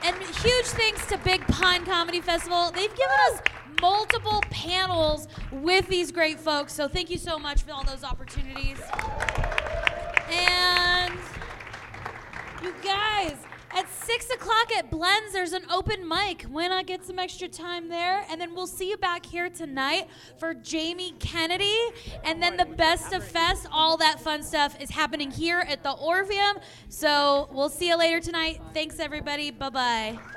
[0.07, 2.71] And huge thanks to Big Pine Comedy Festival.
[2.71, 3.41] They've given us
[3.83, 6.73] multiple panels with these great folks.
[6.73, 8.79] So thank you so much for all those opportunities.
[10.31, 11.13] And
[12.63, 13.35] you guys,
[13.77, 16.43] at 6 o'clock at Blends, there's an open mic.
[16.45, 18.25] Why not get some extra time there?
[18.31, 20.09] And then we'll see you back here tonight
[20.39, 21.79] for Jamie Kennedy.
[22.25, 25.93] And then the best of fest, all that fun stuff is happening here at the
[25.93, 26.59] Orpheum.
[26.89, 28.63] So we'll see you later tonight.
[28.73, 29.51] Thanks, everybody.
[29.51, 30.36] Bye bye.